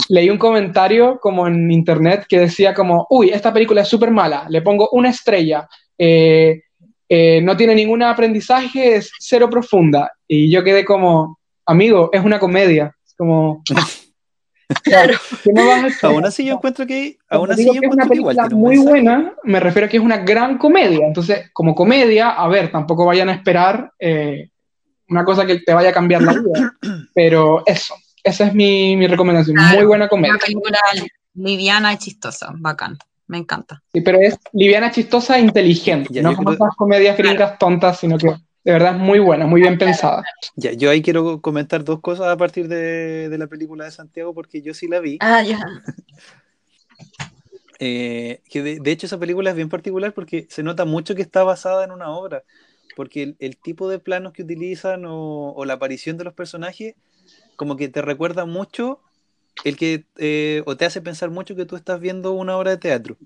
[0.10, 4.46] leí un comentario como en internet que decía como, uy, esta película es súper mala,
[4.50, 5.68] le pongo una estrella.
[5.98, 6.62] eh,
[7.10, 10.12] eh, no tiene ningún aprendizaje, es cero profunda.
[10.28, 12.94] Y yo quedé como, amigo, es una comedia.
[13.06, 13.64] Es Como,
[14.84, 15.18] Claro.
[16.04, 18.58] Aún así yo encuentro que, aún así yo que es una encuentro que igual película
[18.58, 18.90] muy mensaje.
[18.90, 21.08] buena, me refiero a que es una gran comedia.
[21.08, 24.50] Entonces, como comedia, a ver, tampoco vayan a esperar eh,
[25.08, 26.74] una cosa que te vaya a cambiar la vida.
[27.14, 29.56] Pero eso, esa es mi, mi recomendación.
[29.56, 30.34] Claro, muy buena comedia.
[30.34, 30.80] Una película
[31.36, 32.98] liviana y chistosa, bacán.
[33.28, 33.84] Me encanta.
[33.94, 36.10] Sí, pero es liviana, chistosa e inteligente.
[36.14, 39.46] Ya, no como creo- esas comedias gringas tontas, sino que de verdad es muy buena,
[39.46, 40.24] muy bien pensada.
[40.56, 44.34] Ya, yo ahí quiero comentar dos cosas a partir de, de la película de Santiago,
[44.34, 45.18] porque yo sí la vi.
[45.22, 45.60] Ah, ya.
[47.80, 51.22] Eh, que de, de hecho esa película es bien particular porque se nota mucho que
[51.22, 52.44] está basada en una obra,
[52.96, 56.96] porque el, el tipo de planos que utilizan o, o la aparición de los personajes
[57.58, 59.02] como que te recuerda mucho
[59.66, 62.78] el que eh, o te hace pensar mucho que tú estás viendo una obra de
[62.78, 63.18] teatro.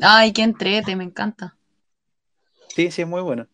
[0.00, 1.56] Ay, qué entrete, me encanta.
[2.74, 3.46] Sí, sí, es muy bueno.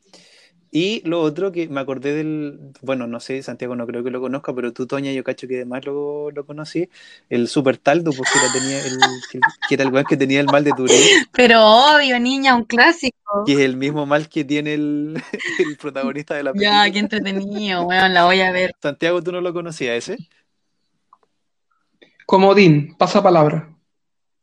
[0.70, 4.20] Y lo otro que me acordé del, bueno, no sé, Santiago no creo que lo
[4.20, 6.88] conozca, pero tú, Toña, yo cacho que además lo, lo conocí,
[7.28, 8.98] el Super Taldo, porque era, tenía el,
[9.30, 12.64] que, que era el weón que tenía el mal de Tourette, Pero obvio, niña, un
[12.64, 13.44] clásico.
[13.46, 15.22] que es el mismo mal que tiene el,
[15.58, 16.86] el protagonista de la película.
[16.86, 18.74] Ya, qué entretenido, weón, la voy a ver.
[18.82, 20.18] Santiago, ¿tú no lo conocías ese?
[22.26, 23.72] Comodín, pasa palabra.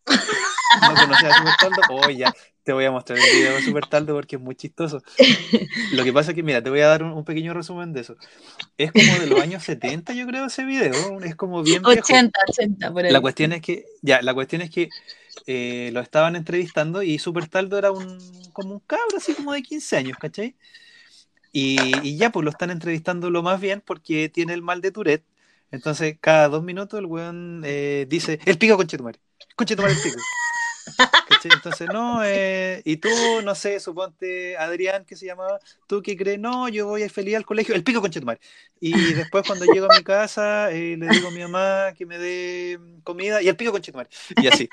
[0.81, 1.81] ¿No conocías a Super Taldo?
[1.89, 2.33] Oh, ya,
[2.63, 5.03] te voy a mostrar el video de Super Taldo porque es muy chistoso.
[5.93, 8.01] Lo que pasa es que, mira, te voy a dar un, un pequeño resumen de
[8.01, 8.15] eso.
[8.77, 11.19] Es como de los años 70, yo creo, ese video.
[11.21, 11.99] Es como bien viejo.
[11.99, 13.11] 80, 80, por ahí.
[13.11, 14.89] La cuestión es que, ya, la cuestión es que
[15.45, 18.17] eh, lo estaban entrevistando y Super Taldo era un,
[18.53, 20.55] como un cabro así como de 15 años, ¿cachai?
[21.51, 24.91] Y, y ya, pues lo están entrevistando lo más bien porque tiene el mal de
[24.91, 25.25] Tourette.
[25.69, 29.19] Entonces, cada dos minutos el weón eh, dice, el pico conchetumare,
[29.55, 30.19] conchetumare el pico.
[31.43, 31.51] ¿Cachai?
[31.57, 33.09] Entonces, no, eh, y tú,
[33.43, 37.45] no sé, suponte Adrián, que se llamaba, tú que crees, no, yo voy feliz al
[37.45, 38.39] colegio, el pico conchetumare.
[38.79, 42.17] Y después cuando llego a mi casa, eh, le digo a mi mamá que me
[42.17, 44.09] dé comida y el pico conchetumare.
[44.41, 44.69] Y así.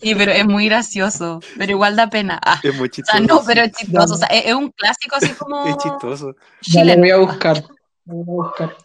[0.00, 2.40] Sí, pero es muy gracioso, pero igual da pena.
[2.44, 3.20] Ah, Es muy o sea, chistoso.
[3.20, 4.14] no, pero es chistoso.
[4.14, 6.34] O sea, es, es un clásico así como Es chistoso.
[6.62, 7.00] Ya lo chileno.
[7.00, 7.56] voy a buscar.
[8.06, 8.76] Lo voy a buscar.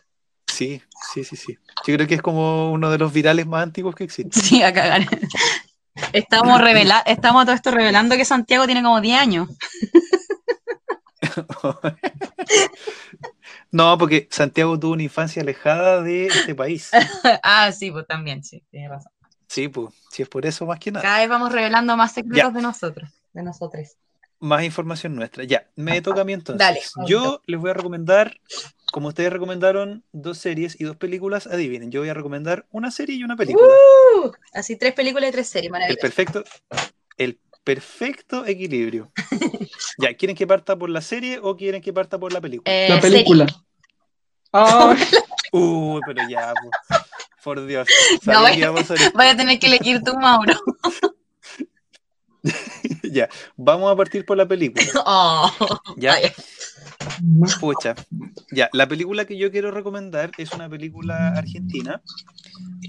[0.48, 0.82] Sí,
[1.14, 1.58] sí, sí, sí.
[1.86, 4.40] Yo creo que es como uno de los virales más antiguos que existe.
[4.40, 5.06] Sí, a cagar.
[6.14, 9.50] Estamos, revela estamos a todo esto revelando que Santiago tiene como 10 años.
[13.72, 16.92] No, porque Santiago tuvo una infancia alejada de este país.
[17.44, 19.12] ah, sí, pues también, sí, tienes razón.
[19.48, 21.04] Sí, pues, si es por eso más que nada.
[21.04, 22.50] Cada vez vamos revelando más secretos Ya.
[22.52, 23.98] de nosotros, de nosotros.
[24.40, 25.44] Más información nuestra.
[25.46, 26.60] Ya, me toca a mí entonces.
[26.60, 28.40] Dale, Yo les voy a recomendar,
[28.92, 33.16] como ustedes recomendaron dos series y dos películas, adivinen, yo voy a recomendar una serie
[33.16, 33.68] y una película.
[34.24, 36.02] Uh, así tres películas y tres series, El maravilloso.
[36.02, 36.44] perfecto,
[37.18, 39.12] el perfecto equilibrio.
[39.98, 42.72] ya, ¿quieren que parta por la serie o quieren que parta por la película?
[42.74, 43.46] Eh, La película.
[44.52, 44.98] Ay,
[45.52, 46.70] Uy, pero ya, po.
[47.44, 47.88] por Dios.
[48.26, 50.54] No, vaya- a tener que elegir tú, Mauro.
[53.16, 54.86] ya, vamos a partir por la película.
[55.08, 55.52] Oh,
[55.96, 56.16] Ya,
[57.60, 57.96] pucha.
[58.52, 62.02] Ya, la película que yo quiero recomendar es una película argentina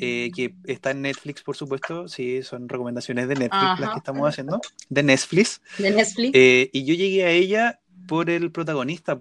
[0.01, 2.09] eh, que está en Netflix, por supuesto.
[2.09, 4.61] Sí, son recomendaciones de Netflix las que estamos haciendo.
[4.89, 5.61] De Netflix.
[5.79, 6.31] de Netflix.
[6.35, 9.21] Eh, y yo llegué a ella por el protagonista.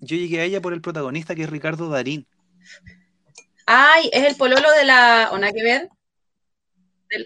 [0.00, 2.26] Yo llegué a ella por el protagonista que es Ricardo Darín.
[3.66, 5.30] Ay, es el pololo de la.
[5.32, 5.88] ¿O nada que ver?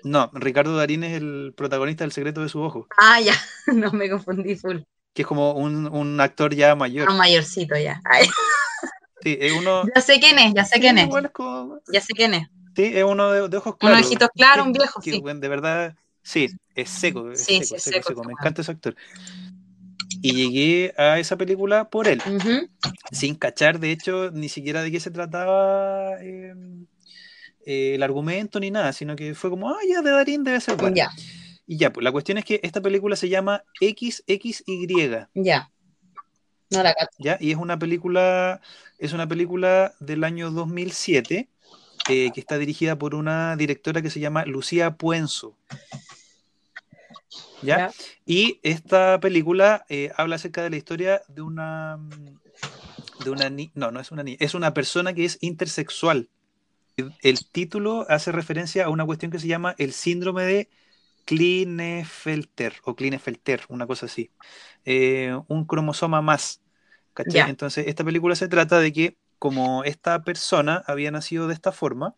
[0.04, 3.34] No, Ricardo Darín es el protagonista del secreto de su ojo, Ah, ya,
[3.74, 4.78] no me confundí full.
[5.14, 7.08] que es como un, un actor ya mayor.
[7.10, 8.00] Un mayorcito ya.
[8.04, 8.28] Ay,
[9.22, 9.84] Sí, es uno.
[9.94, 11.08] ya sé quién es, ya sé quién es.
[11.32, 12.48] como- Ya sé quién es.
[12.74, 14.06] sí, es uno de, de ojos Un claros.
[14.06, 15.22] ojito claro, un viejo, que, sí.
[15.22, 18.24] de verdad, sí, es seco, es Sí, seco, sí, es seco, seco, seco.
[18.24, 18.96] Me encanta ese actor.
[20.24, 22.22] Y llegué a esa película por él,
[23.10, 26.54] sin cachar, de hecho, ni siquiera de qué se trataba eh,
[27.66, 30.76] eh, el argumento ni nada, sino que fue como, ah, ya de Darín debe ser
[30.76, 30.94] bueno.
[30.96, 31.10] Ya,
[31.66, 35.70] Y ya, pues la cuestión es que esta película se llama XXY, ya.
[36.70, 36.94] No la.
[37.18, 37.36] ¿ya?
[37.40, 38.60] Y es una película,
[38.98, 41.48] es una película del año 2007
[42.08, 45.56] eh, que está dirigida por una directora que se llama Lucía Puenzo.
[47.62, 47.76] ¿Ya?
[47.78, 47.92] Ya.
[48.26, 51.98] Y esta película eh, habla acerca de la historia de una
[53.24, 56.28] de una ni- no, no es una niña, es una persona que es intersexual.
[56.96, 60.68] El, título hace referencia a una cuestión que se llama el síndrome de
[61.24, 64.30] Klinefelter o Klinefelter, una cosa así.
[64.84, 66.60] Eh, un cromosoma más.
[67.16, 72.14] Entonces, esta película se trata de que como esta persona había nacido de esta forma,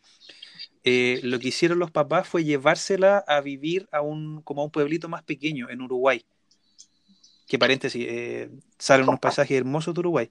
[0.82, 4.70] eh, lo que hicieron los papás fue llevársela a vivir a un, como a un
[4.70, 6.24] pueblito más pequeño en Uruguay.
[7.46, 10.30] Que paréntesis, eh, salen unos paisajes hermosos de Uruguay.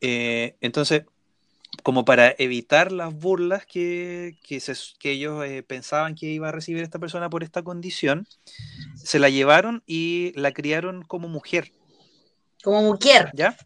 [0.00, 1.04] Entonces,
[1.82, 6.52] como para evitar las burlas que, que, se- que ellos eh, pensaban que iba a
[6.52, 8.26] recibir esta persona por esta condición,
[8.94, 11.72] se la llevaron y la criaron como mujer,
[12.62, 13.30] Como mujer.
[13.34, 13.56] ¿ya?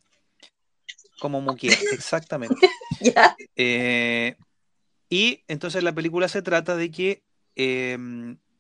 [1.19, 2.57] Como mujer, exactamente.
[3.01, 3.37] Ya.
[3.57, 4.37] Eh,
[5.11, 7.23] y entonces la película se trata de que
[7.57, 7.99] eh,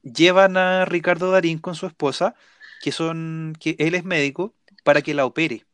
[0.02, 2.34] llevan a Ricardo Darín con su esposa,
[2.82, 5.64] que son, que él es médico, para que la opere.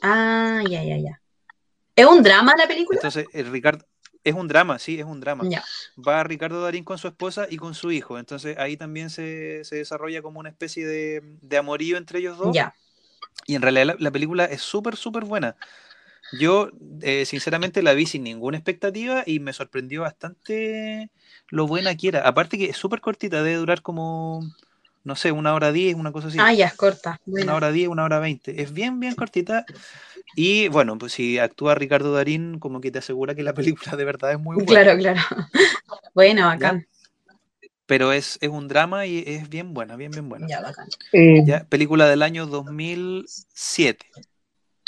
[0.00, 1.20] Ah, ya, ya, ya.
[1.98, 2.96] ¿Es un drama la película?
[2.98, 3.84] Entonces, el Ricardo
[4.24, 5.44] es un drama, sí, es un drama.
[5.48, 5.64] Ya.
[5.96, 8.18] Va Ricardo Darín con su esposa y con su hijo.
[8.18, 12.54] Entonces ahí también se, se desarrolla como una especie de, de amorío entre ellos dos.
[12.54, 12.74] Ya.
[13.46, 15.56] Y en realidad la, la película es súper, súper buena.
[16.32, 21.10] Yo, eh, sinceramente, la vi sin ninguna expectativa y me sorprendió bastante
[21.48, 22.26] lo buena que era.
[22.26, 24.42] Aparte que es súper cortita, debe durar como,
[25.08, 26.38] no sé, una hora diez, una cosa así.
[26.38, 27.18] Ah, ya, es corta.
[27.26, 28.60] Una hora diez, una hora veinte.
[28.62, 29.64] Es bien, bien cortita.
[30.36, 34.04] Y bueno, pues si actúa Ricardo Darín, como que te asegura que la película de
[34.04, 34.82] verdad es muy buena.
[34.82, 35.20] Claro, claro.
[36.14, 36.86] Bueno, bacán.
[37.86, 40.46] Pero es, es un drama y es bien buena, bien, bien buena.
[40.46, 40.88] Ya, bacán.
[41.12, 44.04] eh, Ya, película del año 2007.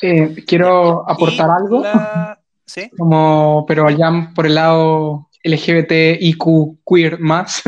[0.02, 2.90] eh, quiero aportar algo, la- ¿Sí?
[2.96, 7.62] como, pero allá por el lado LGBTIQ queer más.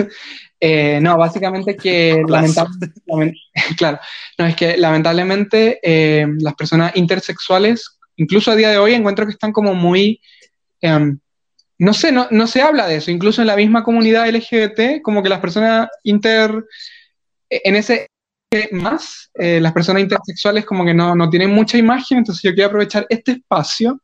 [0.65, 2.31] Eh, no, básicamente que Plus.
[2.31, 3.35] lamentable- lamen-
[3.77, 3.99] claro,
[4.39, 9.33] no, es que lamentablemente eh, las personas intersexuales, incluso a día de hoy, encuentro que
[9.33, 10.21] están como muy,
[10.81, 11.19] em,
[11.79, 15.21] no sé, no, no se habla de eso, incluso en la misma comunidad LGBT, como
[15.21, 16.65] que las personas inter,
[17.51, 18.07] en ese
[18.71, 22.69] más, eh, las personas intersexuales como que no, no tienen mucha imagen, entonces yo quiero
[22.69, 24.01] aprovechar este espacio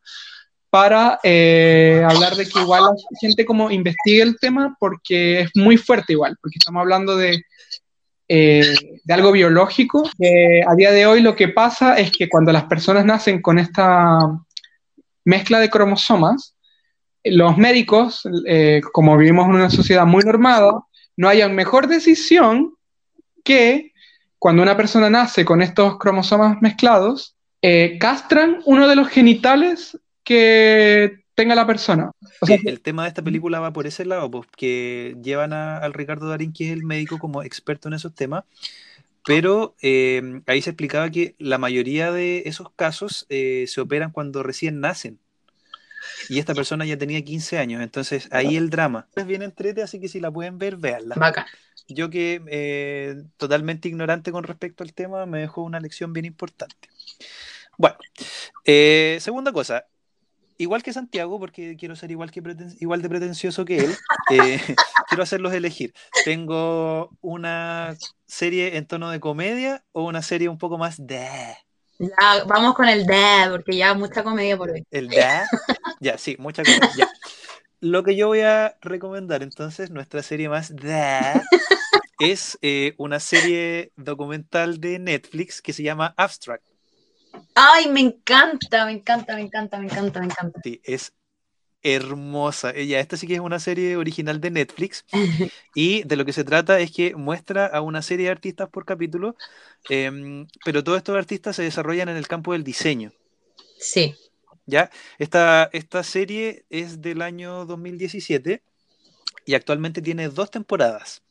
[0.69, 5.77] para eh, hablar de que igual la gente como investigue el tema porque es muy
[5.77, 7.43] fuerte igual, porque estamos hablando de,
[8.27, 10.03] eh, de algo biológico,
[10.67, 14.19] a día de hoy lo que pasa es que cuando las personas nacen con esta
[15.25, 16.55] mezcla de cromosomas,
[17.23, 20.71] los médicos, eh, como vivimos en una sociedad muy normada,
[21.17, 22.75] no haya mejor decisión
[23.43, 23.91] que
[24.37, 27.35] cuando una persona nace con estos cromosomas mezclados,
[27.99, 29.97] castran uno de los genitales
[30.29, 32.11] que tenga la persona.
[32.39, 35.53] O sea, Sí, el tema de esta película va por ese lado, pues que llevan
[35.53, 38.43] a- al Ricardo Darín, que es el médico, como experto en esos temas,
[39.25, 44.43] pero eh, ahí se explicaba que la mayoría de esos casos eh, se operan cuando
[44.43, 45.17] recién nacen.
[46.29, 49.07] Y esta persona ya tenía 15 años, entonces ahí el drama.
[49.15, 51.15] Es bien entrete, así que si la pueden ver, véanla.
[51.15, 51.45] Bacán.
[51.87, 56.75] Yo que eh, totalmente ignorante con respecto al tema, me dejó una lección bien importante.
[57.77, 57.97] Bueno,
[58.65, 59.85] eh, segunda cosa,
[60.59, 63.95] igual que Santiago, porque quiero ser igual, que preten- igual de pretencioso que él,
[64.29, 64.59] eh,
[65.09, 65.93] quiero hacerlos elegir.
[66.23, 71.27] Tengo una serie en tono de comedia o una serie un poco más de...
[71.97, 74.85] Ya, vamos con el dad, porque ya mucha comedia por hoy.
[74.91, 75.25] El de...
[75.99, 76.63] Ya, sí, mucha.
[76.95, 77.09] Ya.
[77.81, 81.41] Lo que yo voy a recomendar entonces, nuestra serie más de...
[82.21, 86.68] Es eh, una serie documental de Netflix que se llama Abstract.
[87.61, 90.61] Ay, me encanta, me encanta, me encanta, me encanta, me encanta.
[90.63, 91.13] Sí, es
[91.81, 92.71] hermosa.
[92.71, 95.05] Ella, esta sí que es una serie original de Netflix.
[95.75, 98.85] Y de lo que se trata es que muestra a una serie de artistas por
[98.85, 99.35] capítulo,
[99.89, 103.11] em, pero todos estos artistas se desarrollan en el campo del diseño.
[103.77, 104.15] Sí,
[104.65, 104.89] ¿ya?
[105.17, 108.63] Esta, esta serie es del año 2017
[109.45, 111.23] y actualmente tiene dos temporadas.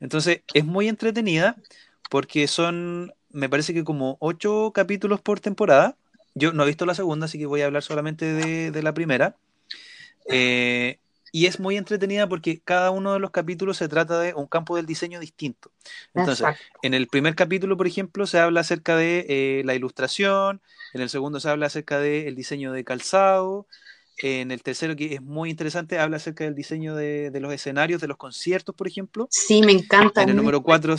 [0.00, 1.56] Entonces es muy entretenida
[2.10, 5.96] porque son, me parece que como ocho capítulos por temporada.
[6.34, 8.94] Yo no he visto la segunda, así que voy a hablar solamente de, de la
[8.94, 9.36] primera.
[10.28, 10.98] Eh,
[11.32, 14.76] y es muy entretenida porque cada uno de los capítulos se trata de un campo
[14.76, 15.70] del diseño distinto.
[16.14, 16.78] Entonces, exacto.
[16.82, 20.60] en el primer capítulo, por ejemplo, se habla acerca de eh, la ilustración,
[20.92, 23.66] en el segundo se habla acerca del diseño de calzado,
[24.22, 28.00] en el tercero, que es muy interesante, habla acerca del diseño de, de los escenarios,
[28.00, 29.28] de los conciertos, por ejemplo.
[29.30, 30.22] Sí, me encanta.
[30.22, 30.96] En el número cuatro,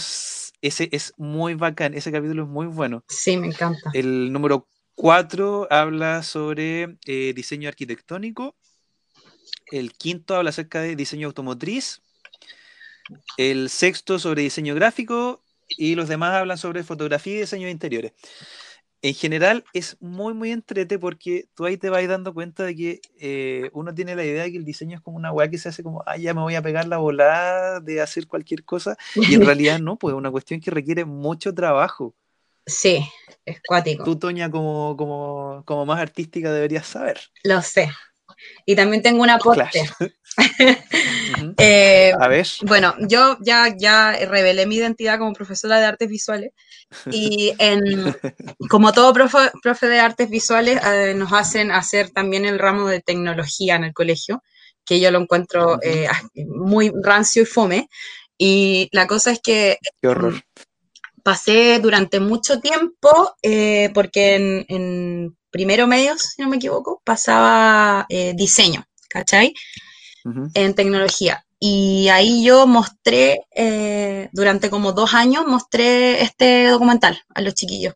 [0.62, 3.04] ese es muy bacán, ese capítulo es muy bueno.
[3.08, 3.90] Sí, me encanta.
[3.94, 8.56] El número 4 habla sobre eh, diseño arquitectónico.
[9.72, 12.02] El quinto habla acerca de diseño automotriz.
[13.38, 15.44] El sexto sobre diseño gráfico.
[15.68, 18.12] Y los demás hablan sobre fotografía y diseño de interiores.
[19.04, 23.02] En general es muy, muy entrete porque tú ahí te vas dando cuenta de que
[23.20, 25.70] eh, uno tiene la idea de que el diseño es como una weá que se
[25.70, 28.98] hace como, ah, ya me voy a pegar la volada de hacer cualquier cosa.
[29.16, 32.16] Y en realidad no, pues es una cuestión que requiere mucho trabajo.
[32.66, 33.04] Sí,
[33.44, 34.04] es cuático.
[34.04, 37.20] Tú, Toña, como, como, como más artística deberías saber.
[37.44, 37.90] Lo sé.
[38.66, 39.70] Y también tengo un aporte.
[39.72, 40.14] Claro.
[41.58, 46.52] Eh, A ver, Bueno, yo ya, ya revelé mi identidad como profesora de artes visuales
[47.12, 48.16] y en,
[48.70, 53.02] como todo profe, profe de artes visuales eh, nos hacen hacer también el ramo de
[53.02, 54.44] tecnología en el colegio,
[54.86, 56.08] que yo lo encuentro eh,
[56.48, 57.90] muy rancio y fome.
[58.38, 60.42] Y la cosa es que qué horror.
[61.24, 68.06] pasé durante mucho tiempo, eh, porque en, en primero medios, si no me equivoco, pasaba
[68.10, 69.54] eh, diseño, ¿cachai?
[70.54, 71.46] En tecnología.
[71.60, 77.94] Y ahí yo mostré, eh, durante como dos años, mostré este documental a los chiquillos.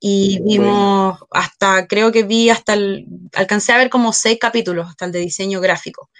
[0.00, 5.04] Y vimos hasta, creo que vi hasta el, alcancé a ver como seis capítulos, hasta
[5.04, 6.10] el de diseño gráfico.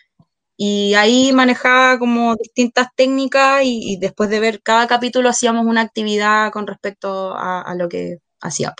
[0.56, 5.80] Y ahí manejaba como distintas técnicas y, y después de ver cada capítulo hacíamos una
[5.80, 8.76] actividad con respecto a, a lo que hacíamos.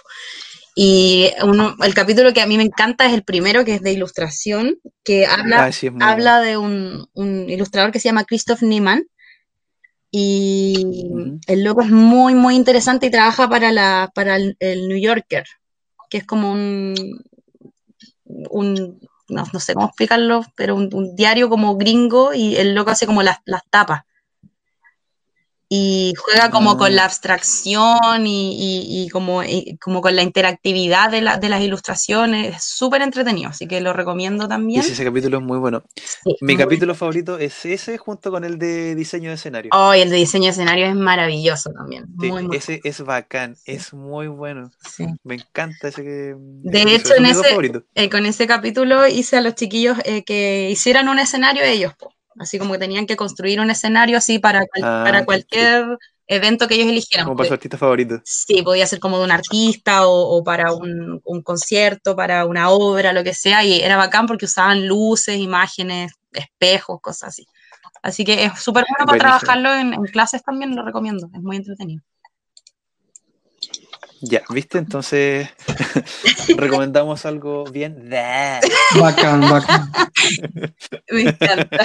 [0.83, 3.93] Y uno, el capítulo que a mí me encanta es el primero, que es de
[3.93, 9.05] ilustración, que habla, Ah, sí, habla de un, un ilustrador que se llama Christoph Niemann.
[10.11, 11.05] Y
[11.47, 15.45] el loco es muy, muy interesante y trabaja para, la, para el, el New Yorker,
[16.09, 16.95] que es como un,
[18.25, 22.91] un no, no sé cómo explicarlo, pero un, un diario como gringo y el loco
[22.91, 24.05] hace como las, las tapas.
[25.73, 26.97] Y juega como con Ah.
[26.97, 31.63] la abstracción y, y- y como, y como con la interactividad de, la- de las
[31.63, 32.57] ilustraciones.
[32.57, 34.83] Es súper entretenido, así que lo recomiendo también.
[34.83, 35.85] sí, ese capítulo es muy bueno.
[35.95, 39.71] Sí, Mi muy- capítulo favorito es ese junto con el de diseño de escenario.
[39.73, 42.07] Oh, y el de diseño de escenario es maravilloso también.
[42.21, 44.73] Sí, Muy, muy ese es bacán, es muy bueno.
[44.97, 45.07] sí.
[45.23, 46.35] Me encanta ese que.
[46.37, 47.83] De ese hecho, en ese-.
[47.95, 52.13] Eh, con ese capítulo hice a los chiquillos eh, que hicieran un escenario ellos, po.
[52.39, 56.69] Así como que tenían que construir un escenario así para, cual- Ah, para cualquier evento
[56.69, 57.25] que ellos eligieran.
[57.27, 58.21] Como para su artista favorito.
[58.25, 62.71] Sí, podía ser como de un artista o, o para un, un concierto, para una
[62.71, 67.47] obra, lo que sea, y era bacán porque usaban luces, imágenes, espejos, cosas así.
[68.03, 69.39] Así que es súper bueno para Buenísimo.
[69.41, 72.03] trabajarlo en, en clases también, lo recomiendo, es muy entretenido.
[74.21, 74.79] Ya, ¿viste?
[74.79, 75.49] Entonces
[76.57, 78.09] recomendamos algo bien.
[78.09, 78.61] de-
[78.99, 79.91] Bacán, bacán.
[81.11, 81.85] Me encanta.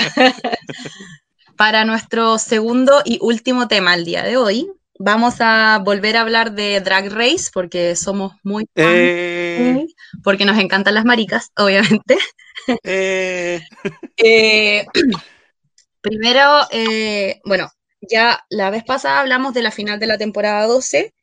[1.55, 4.69] para nuestro segundo y último tema el día de hoy,
[4.99, 9.85] vamos a volver a hablar de Drag Race porque somos muy Eh,
[10.23, 12.17] porque nos encantan las maricas, obviamente.
[12.83, 13.61] eh,
[14.17, 14.85] Eh,
[16.01, 17.69] primero, eh, bueno,
[18.01, 21.13] ya la vez pasada hablamos de la final de la temporada 12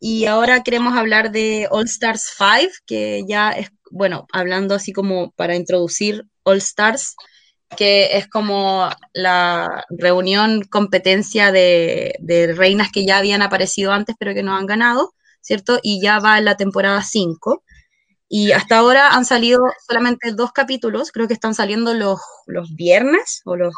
[0.00, 5.32] y ahora queremos hablar de All Stars 5, que ya es, bueno, hablando así como
[5.32, 7.16] para introducir All Stars,
[7.76, 14.34] que es como la reunión, competencia de, de reinas que ya habían aparecido antes pero
[14.34, 15.78] que no han ganado, ¿cierto?
[15.82, 17.62] Y ya va en la temporada 5.
[18.28, 23.42] Y hasta ahora han salido solamente dos capítulos, creo que están saliendo los, los viernes
[23.44, 23.74] o los,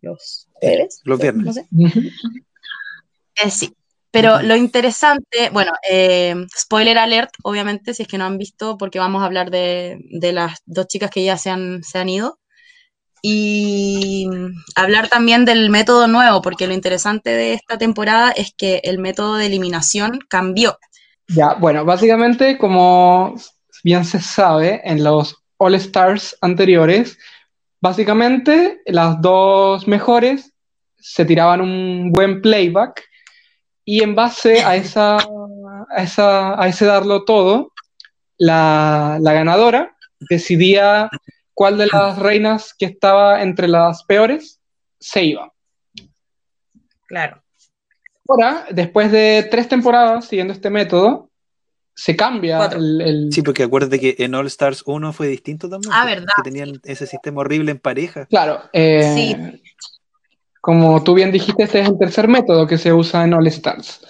[0.00, 1.00] los jueves.
[1.04, 1.44] Los viernes.
[1.44, 1.68] no sé.
[3.42, 3.74] Eh, sí,
[4.10, 8.98] pero lo interesante, bueno, eh, spoiler alert, obviamente, si es que no han visto, porque
[8.98, 12.38] vamos a hablar de, de las dos chicas que ya se han, se han ido.
[13.22, 14.28] Y
[14.74, 19.36] hablar también del método nuevo, porque lo interesante de esta temporada es que el método
[19.36, 20.78] de eliminación cambió.
[21.28, 23.34] Ya, bueno, básicamente, como
[23.84, 27.18] bien se sabe, en los All Stars anteriores,
[27.80, 30.52] básicamente las dos mejores
[30.98, 33.09] se tiraban un buen playback
[33.96, 37.72] y en base a, esa, a, esa, a ese darlo todo,
[38.38, 41.08] la, la ganadora decidía
[41.54, 44.60] cuál de las reinas que estaba entre las peores
[45.00, 45.52] se iba.
[47.06, 47.42] Claro.
[48.28, 51.30] Ahora, después de tres temporadas siguiendo este método,
[51.94, 55.92] se cambia el, el- Sí, porque acuérdate que en All Stars 1 fue distinto también.
[55.92, 56.28] Ah, verdad.
[56.36, 58.26] Que tenían ese sistema horrible en pareja.
[58.26, 59.62] Claro, eh, Sí.
[60.60, 64.04] Como tú bien dijiste, este es el tercer método que se usa en All Stars.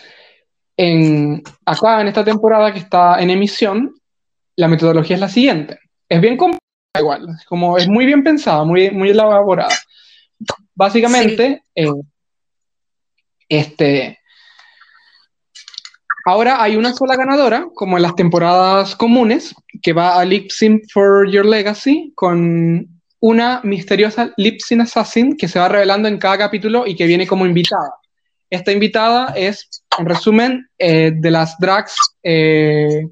[0.76, 3.94] En, acá, en esta temporada que está en emisión,
[4.56, 5.78] la metodología es la siguiente.
[6.08, 6.60] Es bien compleja
[6.98, 9.74] igual, como, es muy bien pensada, muy, muy elaborada.
[10.74, 11.86] Básicamente, eh,
[13.48, 14.18] este,
[16.24, 20.82] ahora hay una sola ganadora, como en las temporadas comunes, que va a Lip Sync
[20.92, 26.38] for Your Legacy con una misteriosa Lip Sync Assassin que se va revelando en cada
[26.38, 27.94] capítulo y que viene como invitada.
[28.48, 33.06] Esta invitada es, en resumen, eh, de las drags eh,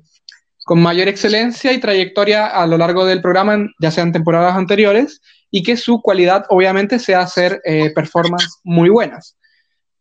[0.64, 5.62] con mayor excelencia y trayectoria a lo largo del programa, ya sean temporadas anteriores, y
[5.62, 9.36] que su cualidad obviamente sea hacer eh, performances muy buenas.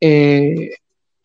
[0.01, 0.72] Eh,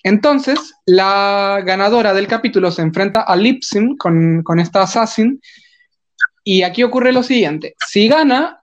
[0.04, 5.40] entonces, la ganadora del capítulo se enfrenta a Lip Sync con, con esta Assassin,
[6.44, 8.61] y aquí ocurre lo siguiente: si gana,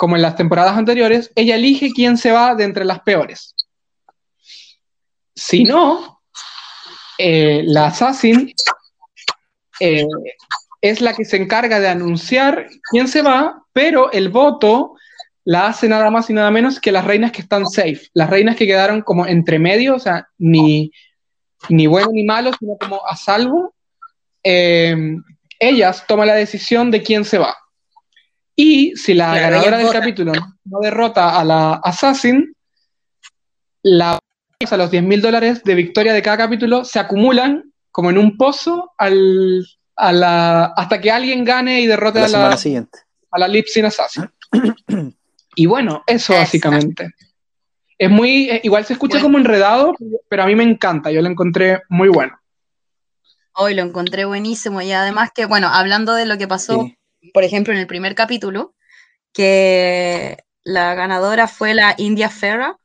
[0.00, 3.54] como en las temporadas anteriores, ella elige quién se va de entre las peores.
[5.34, 6.22] Si no,
[7.18, 8.50] eh, la Assassin
[9.78, 10.06] eh,
[10.80, 14.94] es la que se encarga de anunciar quién se va, pero el voto
[15.44, 18.56] la hace nada más y nada menos que las reinas que están safe, las reinas
[18.56, 20.92] que quedaron como entre medio, o sea, ni,
[21.68, 23.74] ni bueno ni malo, sino como a salvo.
[24.42, 24.96] Eh,
[25.58, 27.54] ellas toman la decisión de quién se va.
[28.62, 30.32] Y si la Claro, ganadora del capítulo
[30.64, 32.54] no derrota a la Assassin,
[33.82, 34.18] la,
[34.68, 38.36] sea, los 10 mil dólares de victoria de cada capítulo se acumulan como en un
[38.36, 42.98] pozo al, a la, hasta que alguien gane y derrote La a la, siguiente.
[43.30, 44.28] a la Lip Sync Assassin.
[45.56, 46.40] y bueno, eso Exacto.
[46.68, 47.14] básicamente.
[47.96, 49.24] Es muy, eh, igual se escucha Bueno.
[49.26, 49.94] como enredado,
[50.28, 52.38] pero a mí me encanta, yo lo encontré muy bueno.
[53.54, 56.96] Hoy lo encontré buenísimo y además que, bueno, hablando de lo que pasó, Sí.
[57.32, 58.74] Por ejemplo, en el primer capítulo,
[59.32, 62.76] que la ganadora fue la India Ferra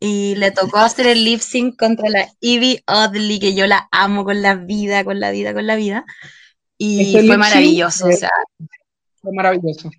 [0.00, 4.24] y le tocó hacer el lip sync contra la Evie Oddly, que yo la amo
[4.24, 6.04] con la vida, con la vida, con la vida.
[6.76, 8.32] Y fue maravilloso, o sea,
[9.20, 9.90] Fue maravilloso.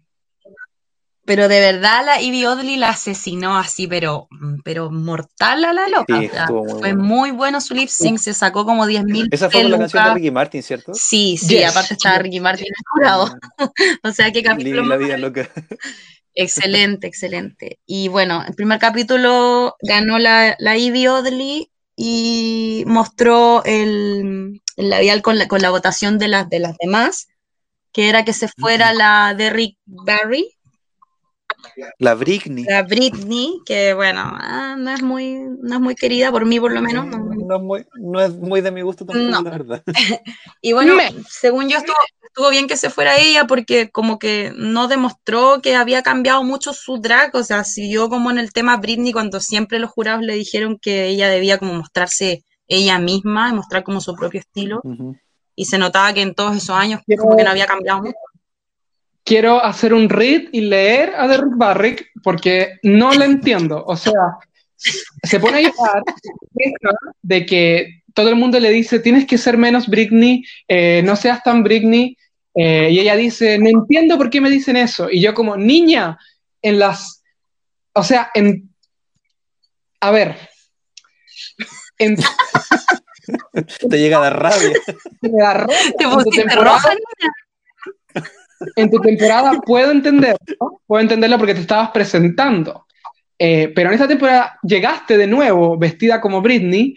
[1.25, 4.27] Pero de verdad la Evie Oddly la asesinó así, pero,
[4.63, 6.19] pero mortal a la loca.
[6.19, 7.03] Sí, o sea, estuvo muy fue bueno.
[7.03, 10.13] muy bueno su lip sync, se sacó como 10.000 Esa fue la canción de.
[10.15, 10.93] Ricky Martin, ¿cierto?
[10.93, 11.71] Sí, sí, Yes.
[11.71, 13.35] aparte estaba Ricky Martin jurado.
[14.03, 15.49] O sea, qué capítulo Living la más vida loca.
[16.35, 17.79] Excelente, excelente.
[17.85, 25.21] Y bueno, el primer capítulo ganó la, la Ivy Oddly y mostró el, el labial
[25.21, 27.27] con la, con la votación de las, de las demás,
[27.91, 30.49] que era que se fuera la Derrick Barry,
[31.99, 32.63] La Britney.
[32.65, 36.71] la Britney, que bueno, ah, no es muy, no es muy querida por mí por
[36.71, 37.05] lo menos.
[37.07, 39.41] no- No, es muy, no es muy de mi gusto tampoco, No.
[39.41, 39.83] la verdad.
[40.61, 41.11] Y bueno, Me.
[41.29, 45.75] según yo estuvo, estuvo bien que se fuera ella porque como que no demostró que
[45.75, 49.79] había cambiado mucho su drag, o sea, siguió como en el tema Britney cuando siempre
[49.79, 54.15] los jurados le dijeron que ella debía como mostrarse ella misma y mostrar como su
[54.15, 54.81] propio estilo
[55.55, 58.15] y se notaba que en todos esos años como que no había cambiado mucho.
[59.23, 63.83] Quiero hacer un read y leer a Derrick Barrick porque no lo entiendo.
[63.85, 64.13] O sea,
[65.23, 66.03] se pone a llorar
[67.21, 71.41] de que todo el mundo le dice, tienes que ser menos Britney, eh, no seas
[71.43, 72.17] tan Britney.
[72.55, 75.09] eh, y ella dice, no entiendo por qué me dicen eso.
[75.09, 76.19] Y yo como, niña,
[76.61, 77.23] en las...
[77.93, 78.69] O sea, en...
[80.01, 80.37] A ver.
[81.97, 82.15] En,
[83.89, 84.71] Te llega la rabia.
[85.21, 85.77] me da rabia.
[85.97, 87.33] Te pusiste temporada- roja, niña.
[88.75, 92.85] En tu temporada puedo entenderlo, puedo entenderlo porque te estabas presentando.
[93.39, 96.95] Eh, pero en esta temporada llegaste de nuevo vestida como Britney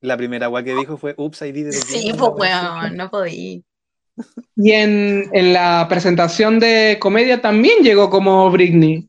[0.00, 2.02] La primera agua que dijo fue, ups, I did it again".
[2.02, 3.64] Sí, pues weón, no podí.
[4.56, 9.08] y en, en la presentación de comedia también llegó como Britney.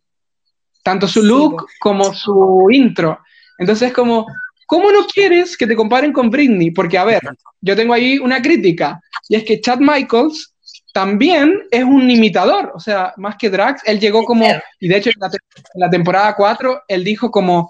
[0.83, 3.19] Tanto su Sí, look como su intro.
[3.59, 4.25] Entonces, como,
[4.65, 6.71] ¿cómo no quieres que te comparen con Britney?
[6.71, 7.21] Porque, a ver,
[7.61, 10.53] yo tengo ahí una crítica, y es que Chad Michaels
[11.01, 14.47] también es un imitador, o sea, más que Drax, él llegó como,
[14.79, 15.37] y de hecho en la, te-
[15.75, 17.69] en la temporada 4, él dijo como,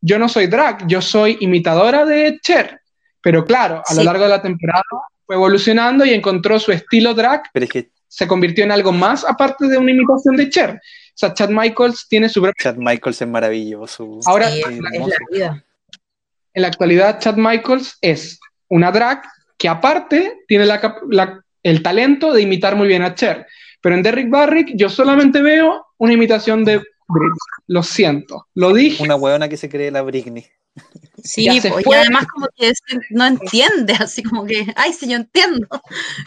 [0.00, 2.80] yo no soy Drax, yo soy imitadora de Cher,
[3.20, 4.06] pero claro, a lo Sí.
[4.06, 4.84] largo de la temporada
[5.26, 9.24] fue evolucionando y encontró su estilo Drax, Pero es que se convirtió en algo más
[9.24, 10.70] aparte de una imitación de Cher.
[10.76, 12.62] O sea, Chad Michaels tiene su propia...
[12.62, 14.20] Chad Michaels es maravilloso.
[14.26, 15.14] Ahora, Sí, es es la hermoso.
[15.32, 15.64] vida.
[16.54, 18.38] en la actualidad Chad Michaels es
[18.68, 19.22] una drag
[19.58, 20.78] que aparte tiene la
[21.10, 23.46] la- el talento de imitar muy bien a Cher.
[23.80, 27.38] Pero en Derrick Barrick yo solamente veo una imitación de Britney.
[27.66, 29.02] Lo siento, lo dije.
[29.02, 30.46] Una hueona que se cree la Britney.
[31.22, 31.96] Sí, pues, y fue.
[31.96, 32.72] además como que
[33.10, 35.66] no entiende, así como que, ay, sí, yo entiendo.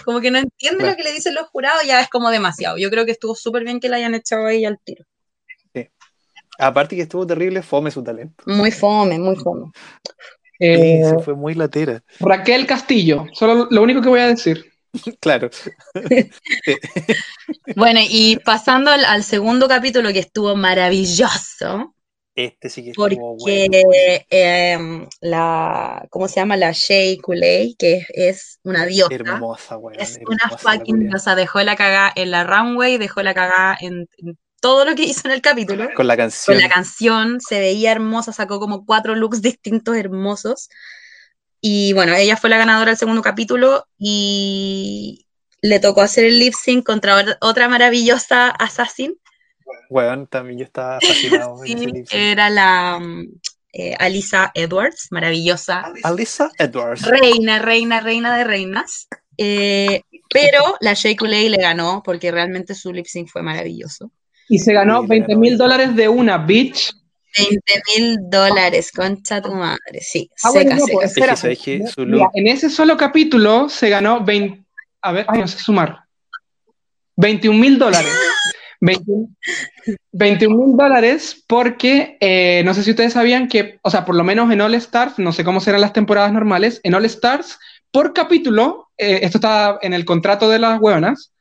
[0.04, 0.92] Como que no entiende Claro.
[0.92, 2.78] lo que le dicen los jurados, ya es como demasiado.
[2.78, 5.04] Yo creo que estuvo súper bien que la hayan echado ahí al tiro.
[6.58, 8.42] Aparte que estuvo terrible, fome su talento.
[8.46, 9.72] Muy fome, muy fome.
[10.60, 12.02] Eh, Sí, se fue muy latera.
[12.22, 14.72] Raquel Castillo, solo lo único que voy a decir.
[15.20, 15.50] Claro.
[17.76, 21.96] Bueno, y pasando al, al segundo capítulo que estuvo maravilloso,
[22.36, 23.78] Este sí que porque estuvo bueno.
[24.30, 26.58] em, la, ¿cómo se llama?
[26.58, 29.14] La Shea Coulee, que es, una diosa.
[29.14, 30.00] Hermosa, weón.
[30.00, 31.36] Es hermosa una fucking diosa.
[31.36, 35.28] Dejó la cagada en la runway, dejó la cagada en, en todo lo que hizo
[35.28, 35.88] en el capítulo.
[35.96, 36.56] Con la canción.
[36.56, 40.70] Con la canción, se veía hermosa, sacó como cuatro looks distintos hermosos.
[41.68, 45.26] Y bueno, ella fue la ganadora del segundo capítulo y
[45.64, 49.16] le tocó hacer el lip sync contra otra maravillosa assassin.
[49.90, 53.02] Weón, también yo estaba fascinado en ese era la
[53.74, 55.92] eh, Alisa Edwards, maravillosa.
[56.04, 57.02] Alyssa Edwards.
[57.02, 59.08] Reina, reina, reina de reinas.
[59.36, 64.12] Eh, pero la Shea Coulee le ganó porque realmente su lip sync fue maravilloso.
[64.50, 66.94] Y se ganó Sí, le 20 ganó mil dólares de una, bitch.
[67.38, 67.62] 20
[67.98, 70.02] mil dólares, concha tu madre.
[70.02, 71.58] Sí, Ah, seca, bueno, seca, pues,
[72.34, 74.64] en ese solo capítulo se ganó 20,
[75.02, 76.00] a ver, ay, no sé sumar.
[77.18, 78.12] 21 mil dólares.
[80.12, 84.24] 21 mil dólares porque eh, no sé si ustedes sabían que, o sea, por lo
[84.24, 87.58] menos en All Stars, no sé cómo serán las temporadas normales, en All Stars,
[87.92, 91.32] por capítulo, eh, esto está en el contrato de las hueonas,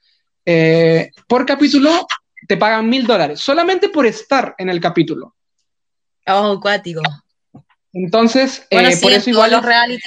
[0.47, 2.07] eh, por capítulo
[2.47, 5.35] te pagan mil dólares, solamente por estar en el capítulo.
[6.27, 7.03] Oh, cuático.
[7.93, 10.01] Entonces, Bueno, eh, sí, por, eso igual los reality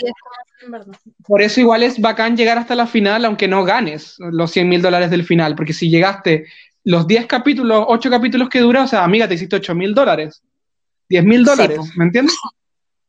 [1.25, 4.81] por eso igual es bacán llegar hasta la final, aunque no ganes los 100 mil
[4.81, 6.45] dólares del final, porque si llegaste
[6.83, 10.41] los 10 capítulos, 8 capítulos que dura, o sea, amiga, te hiciste 8 mil dólares,
[11.09, 11.79] 10 mil dólares.
[11.95, 12.35] ¿me entiendes?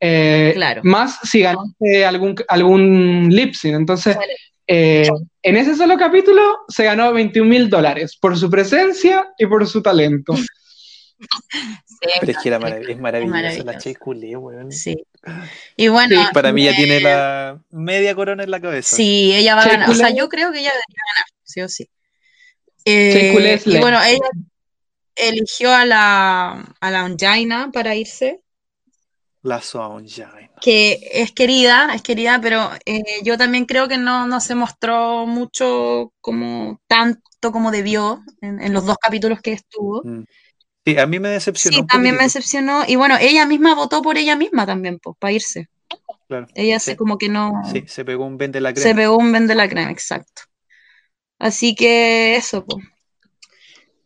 [0.00, 0.80] Eh, Claro.
[0.84, 3.74] Más si ganaste algún, algún lip sync.
[3.74, 4.16] Entonces,
[4.64, 5.08] eh,
[5.42, 9.82] en ese solo capítulo se ganó 21 mil dólares por su presencia y por su
[9.82, 10.34] talento.
[12.00, 13.78] Pero es que era Seca, marav- es maravillosa la maravilloso.
[13.78, 14.72] Che Culé, weón.
[14.72, 15.06] Sí.
[15.76, 18.96] Y bueno, Sí, Para mí ya eh, tiene la media corona en la cabeza.
[18.96, 19.90] Sí, ella va a ganar.
[19.90, 21.88] O sea, yo creo que ella debería ganar, sí o sí.
[22.84, 24.28] Eh, es y bueno, ella
[25.16, 28.42] eligió a la, a la Angina para irse,
[29.42, 30.50] La Sunshine.
[30.60, 35.26] que es querida, es querida, pero eh, yo también creo que no, no se mostró
[35.26, 37.20] mucho como tanto
[37.52, 40.02] como debió en, en los dos capítulos que estuvo.
[40.04, 40.24] Mm.
[40.92, 41.76] Sí, a mí me decepcionó.
[41.78, 42.82] Sí, también me decepcionó.
[42.86, 45.68] Y bueno, ella misma votó por ella misma también, pues, para irse.
[46.28, 46.46] Claro.
[46.54, 46.92] Ella Sí.
[46.92, 48.96] se como que no Sí, se pegó un vende la se crema.
[48.96, 50.42] pegó un vende la crema, exacto.
[51.38, 52.84] Así que eso, pues.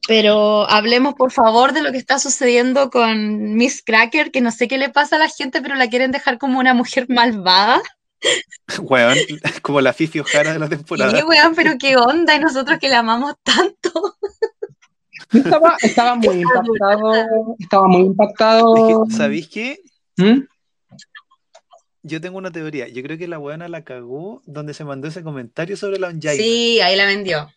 [0.08, 4.66] Pero hablemos por favor de lo que está sucediendo con Miss Cracker, que no sé
[4.66, 7.80] qué le pasa a la gente, pero la quieren dejar como una mujer malvada.
[8.80, 9.16] Weón,
[9.62, 11.18] como la Fifi Ojara de la temporada.
[11.18, 13.90] yo, weón, pero qué onda, y nosotros que la amamos tanto.
[15.32, 17.12] Estaba, estaba muy impactado,
[17.58, 19.06] estaba muy impactado.
[19.10, 19.80] ¿Sabéis qué?
[20.16, 20.40] ¿Mm?
[22.02, 22.88] Yo tengo una teoría.
[22.88, 26.34] Yo creo que la weona la cagó donde se mandó ese comentario sobre la Angina.
[26.34, 27.48] Sí, ahí la vendió.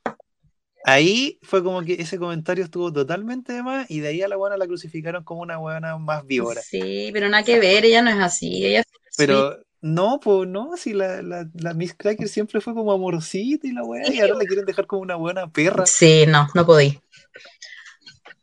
[0.83, 4.35] Ahí fue como que ese comentario estuvo totalmente de más y de ahí a la
[4.35, 6.61] buena la crucificaron como una buena más víbora.
[6.61, 8.63] Sí, pero nada que ver, ella no es así.
[8.63, 8.85] Ella es.
[9.17, 13.71] Pero no, pues no, si la, la, la Miss Cracker siempre fue como amorosita y
[13.71, 15.85] la weá, y ahora la quieren dejar como una buena perra.
[15.85, 16.99] Sí, no, no podí.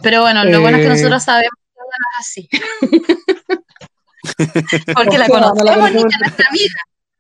[0.01, 0.95] Pero bueno, lo bueno es que Eh.
[0.95, 2.49] nosotros sabemos que ella no es así.
[4.95, 6.14] Porque la conocemos conocemos.
[6.14, 6.78] es nuestra amiga.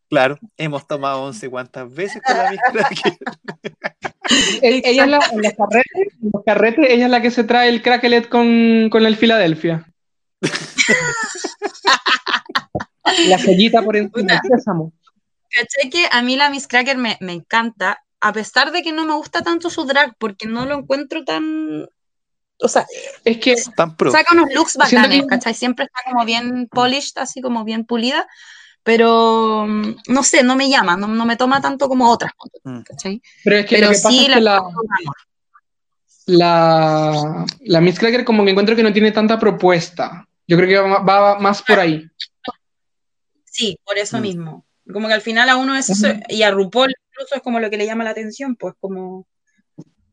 [0.08, 3.14] Claro, hemos tomado once cuantas veces con la Miss Cracker.
[4.62, 7.68] Ella es la, en los carretes, en los carretes, ella es la que se trae
[7.68, 9.84] el cracklet con, con el Filadelfia.
[13.28, 14.92] la sellita por encima, el sésamo.
[15.50, 19.04] ¿Cachai que a mí la Miss Cracker me, me encanta, a pesar de que no
[19.04, 21.88] me gusta tanto su drag, porque no lo encuentro tan...
[22.64, 22.86] O sea,
[23.24, 24.12] Es que Tan pro.
[24.12, 25.52] saca unos looks bacanes, que- ¿cachai?
[25.54, 28.26] Siempre está como bien polished, así como bien pulida,
[28.84, 32.32] pero mm, no sé, no me llama, no, no me toma tanto como otras,
[32.64, 32.82] Mm.
[32.82, 33.20] ¿cachai?
[33.42, 34.62] Pero es que Pero lo que pasa sí es la, que la,
[36.26, 40.26] la, la Miss Cracker como que encuentro que no tiene tanta propuesta.
[40.46, 42.06] Yo creo que va, va más por ahí.
[43.52, 44.22] Sí, por eso Mm.
[44.22, 44.64] mismo.
[44.92, 46.20] Como que al final a uno eso, se- Ujú.
[46.28, 49.26] y a RuPaul incluso es como lo que le llama la atención, pues como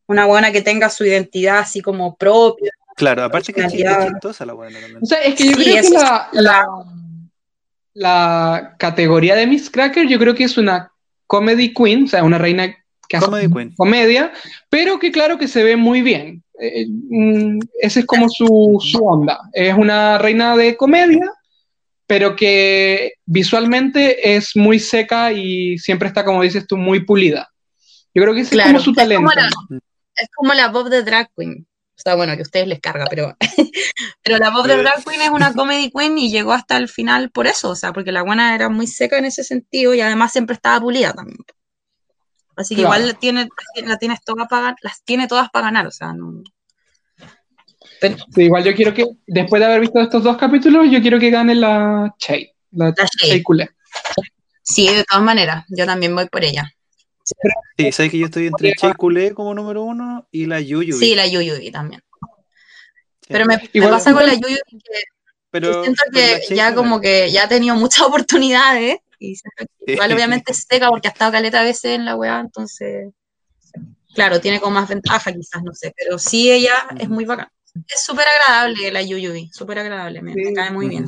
[0.07, 2.71] una buena que tenga su identidad así como propia.
[2.95, 4.99] Claro, aparte que es es chistosa la buena también.
[5.01, 6.65] O sea, es que yo Sí, creo que eso la, la,
[7.93, 10.91] la categoría de Miss Cracker, yo creo que es una
[11.27, 12.75] comedy queen, o sea, una reina
[13.07, 13.73] que hace queen.
[13.75, 14.31] comedia,
[14.69, 16.43] pero que claro que se ve muy bien.
[16.59, 19.39] Eh, mm, ese es como su, su onda.
[19.53, 21.31] Es una reina de comedia,
[22.09, 27.47] pero que visualmente es muy seca y siempre está, como dices tú, muy pulida.
[28.15, 29.59] Yo creo que ese Claro, es como su es como talento.
[29.69, 29.79] la-
[30.15, 31.67] Es como la Bob de Drag Queen.
[31.69, 33.37] O sea, bueno, que a ustedes les carga, pero,
[34.23, 34.77] pero la Bob de.
[34.77, 37.93] Drag Queen es una comedy queen y llegó hasta el final por eso, o sea,
[37.93, 41.37] porque la buena era muy seca en ese sentido y además siempre estaba pulida también.
[42.55, 42.95] Así que Claro.
[43.01, 43.49] igual tiene,
[43.85, 46.41] la tienes todas para, las tiene todas para ganar, o sea, no.
[48.01, 51.19] Pero, Sí, igual yo quiero que, después de haber visto estos dos capítulos, yo quiero
[51.19, 53.69] que gane la Che, la, La Coulee.
[54.61, 56.71] sí, de todas maneras, yo también voy por ella.
[57.77, 60.97] Sí, sabes que yo estoy entre Che Culé como número uno y la Yuyu.
[60.97, 62.01] Sí, la Yuyubi también.
[63.27, 65.01] Pero me, me Igual- pasa con la Yuyubi que
[65.51, 69.93] pero, Yo siento que ya como que ya ha tenido muchas oportunidades y siento que
[69.93, 73.09] igual obviamente es seca porque ha estado caleta a veces en la weá, entonces
[74.13, 77.47] claro, tiene como más ventaja quizás, no sé, pero sí ella es muy bacán.
[77.87, 80.53] Es súper agradable la Yuyubi, súper agradable, me, me Sí.
[80.53, 81.05] cae muy bien.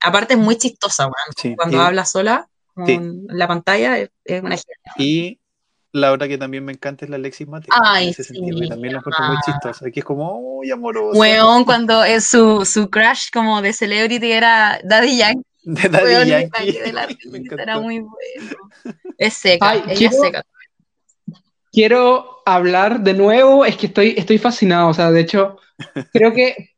[0.00, 1.14] Aparte es muy chistosa, weón.
[1.36, 2.48] Sí, Cuando y- habla sola
[2.86, 2.92] Sí.
[2.92, 4.76] en la pantalla es, es una genia.
[4.98, 5.38] Y
[5.92, 7.72] la otra que también me encanta es la Alexis Mateo.
[7.84, 8.68] Ay, en ese sentido, que sí.
[8.68, 9.42] también la encuentro muy Ah.
[9.44, 9.90] chistosa.
[9.90, 11.18] Que es como muy amorosa.
[11.18, 16.28] Weón, cuando es su, su crush como de celebrity era Daddy Yankee, De Daddy weón,
[16.28, 16.72] Yankee.
[16.72, 17.08] de la
[17.62, 18.56] era muy bueno.
[19.18, 20.44] Es seca, Ay, ella quiero- es seca.
[21.72, 25.58] Quiero hablar de nuevo, es que estoy, estoy fascinado, o sea, de hecho,
[26.12, 26.70] creo que,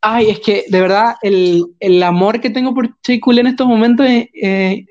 [0.00, 3.66] ay, es que de verdad el, el amor que tengo por Shea Coulee en estos
[3.66, 4.86] momentos es eh,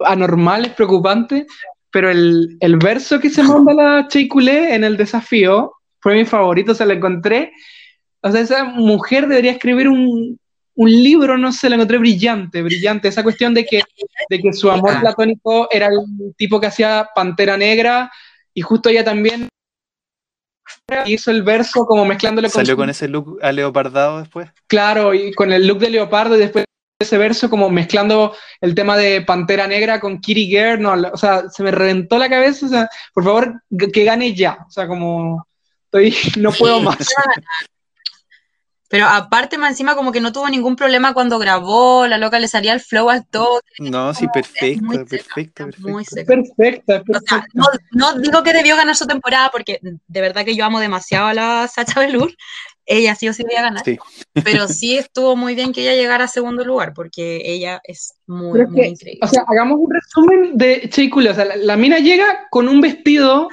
[0.00, 1.46] anormal, es preocupante,
[1.90, 6.24] pero el, el verso que se manda la Shea Coulee en el desafío fue mi
[6.24, 7.52] favorito, se lo encontré,
[8.22, 10.38] o sea, esa mujer debería escribir un,
[10.74, 13.82] un libro, no sé, lo encontré brillante, brillante, esa cuestión de que,
[14.30, 15.00] de que su amor Ah.
[15.00, 18.10] platónico era el tipo que hacía Pantera Negra,
[18.60, 19.48] y justo ella también
[21.06, 24.50] hizo el verso como mezclándolo con Salió su- con ese look aleopardado después.
[24.66, 26.66] claro y con el look de leopardo y después
[27.00, 31.48] ese verso como mezclando el tema de Pantera Negra con Kitty Girl, no, o sea,
[31.48, 33.62] se me reventó la cabeza, o sea, por favor,
[33.94, 35.46] que gane ya, o sea, como
[35.86, 36.98] estoy, no puedo más.
[38.90, 42.48] Pero aparte, más encima, como que no tuvo ningún problema cuando grabó, la loca le
[42.48, 46.10] salía el flow al toque, No, sí, como- es perfecta, muy seca, perfecta, muy perfecta.
[46.14, 46.26] seca.
[46.26, 47.48] Perfecta, es O sea, perfecta.
[47.54, 51.28] no, no digo que debió ganar su temporada, porque de verdad que yo amo demasiado
[51.28, 52.34] a la Sacha Velour,
[52.84, 53.96] ella sí o sí debía ganar, Sí.
[54.42, 58.52] pero sí estuvo muy bien que ella llegara a segundo lugar, porque ella es muy,
[58.54, 59.20] Pero es muy que, increíble.
[59.22, 61.28] O sea, hagamos un resumen de Coulee.
[61.28, 63.48] O sea, la, la mina llega con un vestido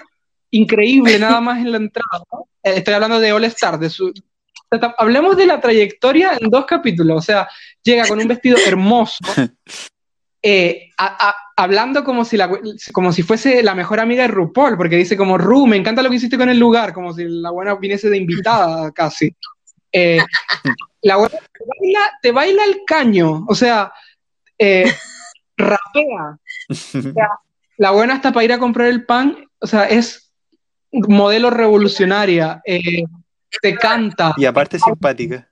[0.50, 2.24] increíble nada más en la entrada.
[2.32, 2.48] ¿no?
[2.64, 4.12] Eh, Estoy hablando de All Star, de su...
[4.72, 7.18] sea, Hablemos de la trayectoria en dos capítulos.
[7.18, 7.48] O sea,
[7.84, 9.18] llega con un vestido hermoso,
[10.42, 12.50] eh, a- a- hablando como si, la,
[12.94, 16.10] como si fuese la mejor amiga de RuPaul, porque dice como, Ru, me encanta lo
[16.10, 19.36] que hiciste con el lugar, como si la buena viniese de invitada casi.
[19.92, 20.20] Eh,
[21.02, 23.92] la buena te baila, te baila el caño, o sea,
[24.60, 24.92] eh,
[25.58, 26.38] rapea.
[27.78, 30.32] La buena hasta para ir a comprar el pan, o sea, es
[30.92, 33.04] modelo revolucionaria, eh,
[33.62, 35.50] te canta, Y aparte simpática.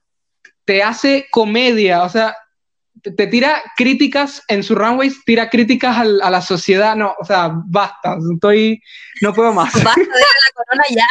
[0.66, 2.36] te hace comedia, o sea,
[3.02, 7.26] te, te tira críticas en su runways, tira críticas al- a la sociedad, no, o
[7.26, 8.82] sea, basta, estoy,
[9.22, 9.74] no puedo más.
[9.84, 11.08] Basta de la corona ya.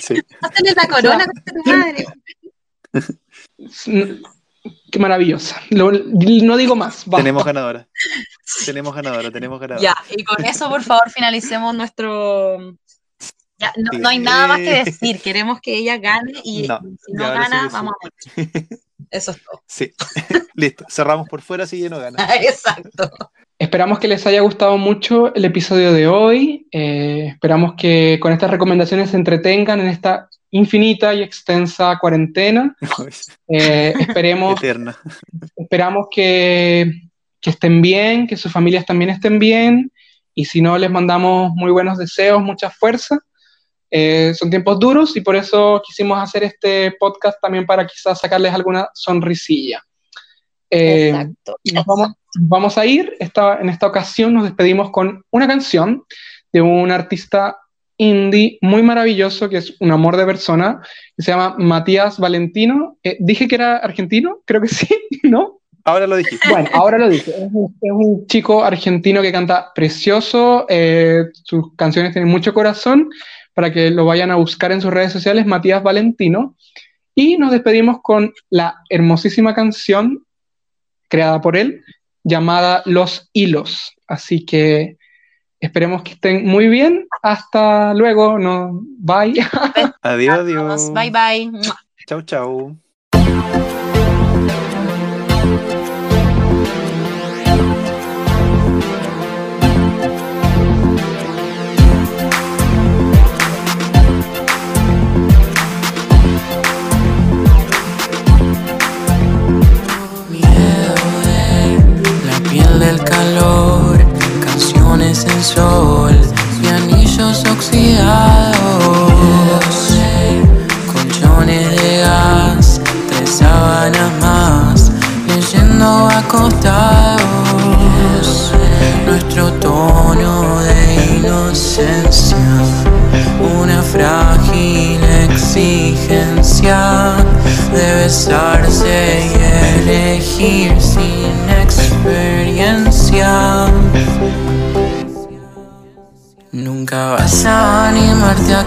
[0.00, 0.20] Sí.
[0.42, 2.04] Hazle la corona, concha tu madre.
[4.90, 5.60] Qué maravillosa.
[5.70, 7.04] Lo- no digo más.
[7.06, 7.16] basta.
[7.18, 7.88] Tenemos ganadora.
[8.64, 9.82] Tenemos ganadora, tenemos ganadora.
[9.82, 12.76] Ya, y con eso, por favor, finalicemos nuestro.
[13.58, 15.20] Ya, no, no hay nada más que decir.
[15.20, 18.66] Queremos que ella gane y No, si no gana, vamos a ver.
[19.10, 19.62] Eso es todo.
[19.66, 19.92] Sí.
[20.54, 20.84] Listo.
[20.88, 22.26] Cerramos por fuera si ella no gana.
[22.42, 23.10] Exacto.
[23.58, 26.66] Esperamos que les haya gustado mucho el episodio de hoy.
[26.72, 32.76] Eh, esperamos que con estas recomendaciones se entretengan en esta infinita y extensa cuarentena.
[33.48, 34.96] Eh, esperemos Eterna.
[35.56, 36.90] Esperamos que,
[37.40, 39.92] que estén bien, que sus familias también estén bien,
[40.34, 43.18] y si no, les mandamos muy buenos deseos, mucha fuerza.
[43.96, 48.52] Eh, son tiempos duros y por eso quisimos hacer este podcast también para quizás sacarles
[48.52, 49.84] alguna sonrisilla.
[50.68, 51.56] Eh, Exacto.
[51.72, 53.14] nos vamos, nos vamos a ir.
[53.20, 56.02] Esta, en esta ocasión nos despedimos con una canción
[56.52, 57.56] de un artista
[57.96, 60.80] indie muy maravilloso que es un amor de persona,
[61.16, 62.98] que se llama Matías Valentino.
[63.04, 64.88] Eh, dije que era argentino, creo que sí,
[65.22, 65.60] ¿no?
[65.84, 66.48] Ahora lo dijiste.
[66.50, 67.30] Bueno, ahora lo dije.
[67.30, 73.08] Es un, es un chico argentino que canta precioso, eh, sus canciones tienen mucho corazón,
[73.54, 76.56] para que lo vayan a buscar en sus redes sociales, Matías Valentino.
[77.14, 80.24] Y nos despedimos con la hermosísima canción
[81.08, 81.84] creada por él,
[82.24, 83.94] llamada Los Hilos.
[84.08, 84.96] Así que
[85.60, 87.06] esperemos que estén muy bien.
[87.22, 88.38] Hasta luego.
[88.38, 89.34] No, bye.
[90.02, 90.92] Adiós, adiós.
[90.92, 91.50] Bye bye.
[92.06, 92.83] Chau, chau.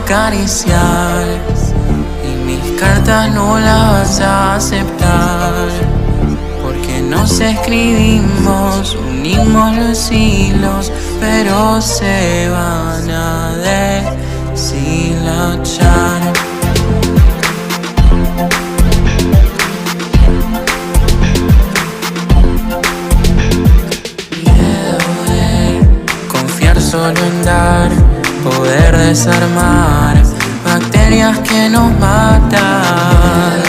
[0.08, 1.28] Acariciar
[2.24, 5.68] y mis cartas no las vas a aceptar.
[6.64, 13.52] Porque nos escribimos, unimos los hilos, pero se van a
[14.54, 15.88] deshilachar.
[26.80, 27.92] Solo en dar,
[28.50, 30.22] poder desarmar
[30.66, 33.62] bacterias que nos matan.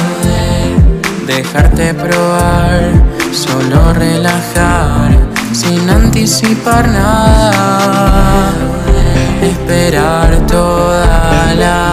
[1.26, 2.92] De dejarte probar,
[3.32, 5.10] solo relajar,
[5.52, 8.52] sin anticipar nada.
[9.42, 11.87] Esperar toda la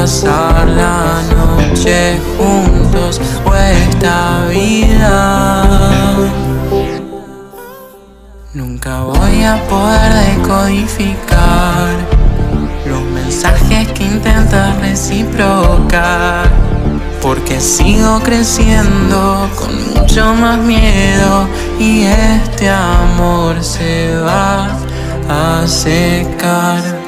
[0.00, 6.16] pasar la noche juntos o esta vida.
[8.54, 11.88] Nunca voy a poder decodificar
[12.86, 16.48] los mensajes que intentas reciprocar.
[17.20, 21.46] Porque sigo creciendo con mucho más miedo
[21.78, 24.70] y este amor se va
[25.28, 26.99] a secar.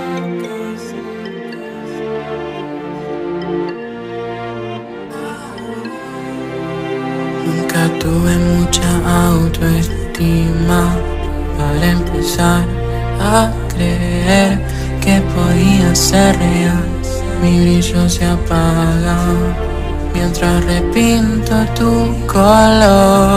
[9.32, 10.94] Autoestima
[11.56, 12.64] para empezar
[13.20, 14.60] a creer
[15.00, 16.84] que podía ser real.
[17.42, 19.16] Mi brillo se apaga
[20.14, 21.90] mientras repinto tu
[22.26, 23.32] color.